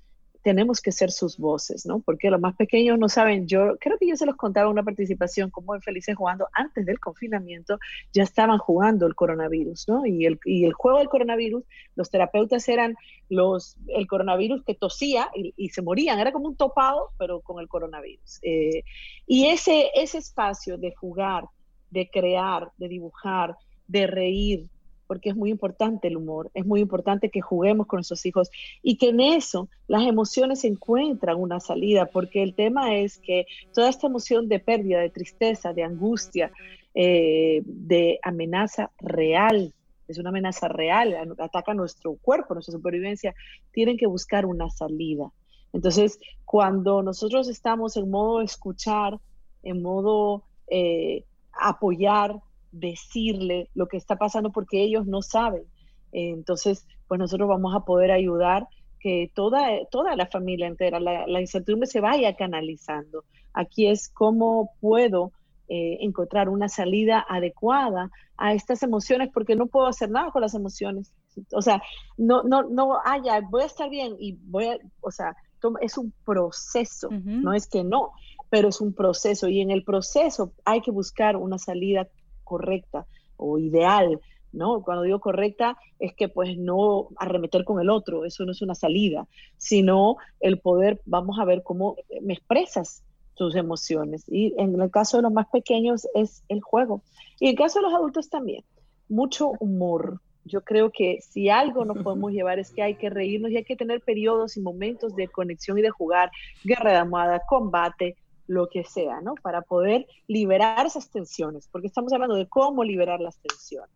[0.48, 2.00] tenemos que ser sus voces, ¿no?
[2.00, 5.50] Porque los más pequeños no saben, yo creo que yo se los contaba una participación
[5.50, 7.80] como en Felices Jugando, antes del confinamiento
[8.14, 10.06] ya estaban jugando el coronavirus, ¿no?
[10.06, 11.66] Y el, y el juego del coronavirus,
[11.96, 12.96] los terapeutas eran
[13.28, 17.68] los, el coronavirus que tosía y, se morían, era como un topado, pero con el
[17.68, 18.40] coronavirus.
[18.42, 18.84] Eh,
[19.26, 21.44] y ese, ese espacio de jugar,
[21.92, 23.58] de crear, de dibujar,
[23.88, 24.70] de reír,
[25.08, 28.50] porque es muy importante el humor, es muy importante que juguemos con nuestros hijos
[28.84, 33.90] y que en eso las emociones encuentran una salida, porque el tema es que toda
[33.90, 36.52] esta emoción de pérdida, de tristeza, de angustia,
[36.94, 39.74] eh, de amenaza real,
[40.08, 43.36] es una amenaza real, ataca nuestro cuerpo, nuestra supervivencia,
[43.72, 45.32] tienen que buscar una salida.
[45.74, 49.20] Entonces, cuando nosotros estamos en modo escuchar,
[49.64, 52.42] en modo eh, apoyar,
[52.72, 55.64] decirle lo que está pasando porque ellos no saben.
[56.12, 58.68] Entonces, pues nosotros vamos a poder ayudar
[59.00, 63.24] que toda, toda la familia entera, la, incertidumbre se vaya canalizando.
[63.54, 65.32] Aquí es cómo puedo
[65.70, 70.54] eh, encontrar una salida adecuada a estas emociones porque no puedo hacer nada con las
[70.54, 71.12] emociones.
[71.54, 71.82] O sea,
[72.18, 75.36] no, no, no, ah, ya, voy a estar bien y voy a, o sea,
[75.82, 78.12] es un proceso, no es que no,
[78.50, 82.08] pero es un proceso y en el proceso hay que buscar una salida
[82.48, 84.20] correcta o ideal,
[84.52, 84.82] ¿no?
[84.82, 88.76] Cuando digo correcta es que pues no arremeter con el otro, eso no es una
[88.76, 89.28] salida,
[89.58, 93.04] sino el poder, vamos a ver cómo me expresas
[93.36, 94.24] tus emociones.
[94.28, 97.02] Y en el caso de los más pequeños es el juego.
[97.40, 98.64] Y en el caso de los adultos también,
[99.08, 103.52] mucho humor, yo creo que si algo nos podemos llevar es que hay que reírnos
[103.52, 106.32] y hay que tener periodos y momentos de conexión y de jugar,
[106.64, 108.16] guerra de amada, combate,
[108.48, 109.36] lo que sea, ¿no?
[109.36, 113.96] Para poder liberar esas tensiones, porque estamos hablando de cómo liberar las tensiones.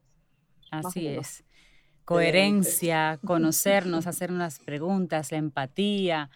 [0.69, 1.43] Así es.
[2.05, 6.29] Coherencia, conocernos, hacer unas preguntas, la empatía,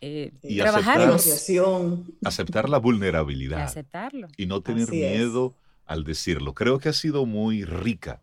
[0.00, 3.58] eh, y trabajar aceptar, aceptar la vulnerabilidad.
[3.58, 4.28] Y aceptarlo.
[4.36, 5.54] Y no tener miedo
[5.86, 6.54] al decirlo.
[6.54, 8.20] Creo que ha sido muy rica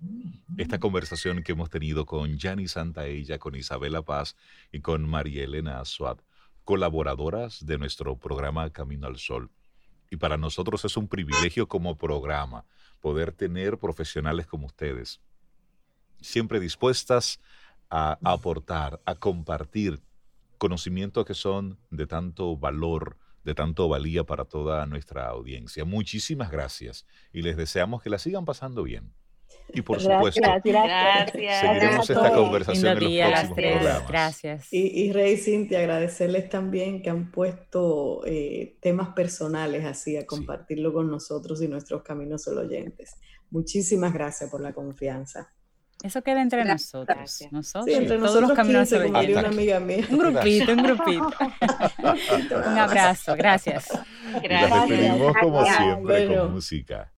[0.57, 4.37] esta conversación que hemos tenido con Santa Santaella, con Isabela Paz
[4.71, 6.17] y con María Elena Azuad,
[6.65, 9.49] colaboradoras de nuestro programa Camino al Sol.
[10.11, 12.65] Y para nosotros es un privilegio como programa
[12.99, 15.21] poder tener profesionales como ustedes,
[16.21, 17.39] siempre dispuestas
[17.89, 20.01] a aportar, a compartir
[20.57, 25.85] conocimientos que son de tanto valor, de tanto valía para toda nuestra audiencia.
[25.85, 29.13] Muchísimas gracias y les deseamos que la sigan pasando bien.
[29.73, 34.07] Y por supuesto, gracias, seguiremos esta conversación en los próximos programas.
[34.07, 34.67] Gracias.
[34.71, 40.93] Y, Rey y Cintia, agradecerles también que han puesto eh, temas personales así a compartirlo
[40.93, 43.15] con nosotros y nuestros caminos oyentes.
[43.49, 45.51] Muchísimas gracias por la confianza.
[46.03, 47.47] Eso queda entre nosotros.
[47.51, 47.85] Nosotros.
[47.85, 50.05] Sí, entre todos nosotros los caminos 15, como una amiga mía.
[50.09, 51.33] Un grupito, un grupito.
[52.69, 53.87] un abrazo, gracias.
[54.43, 54.87] Gracias.
[54.87, 57.11] Y despedimos como siempre con música.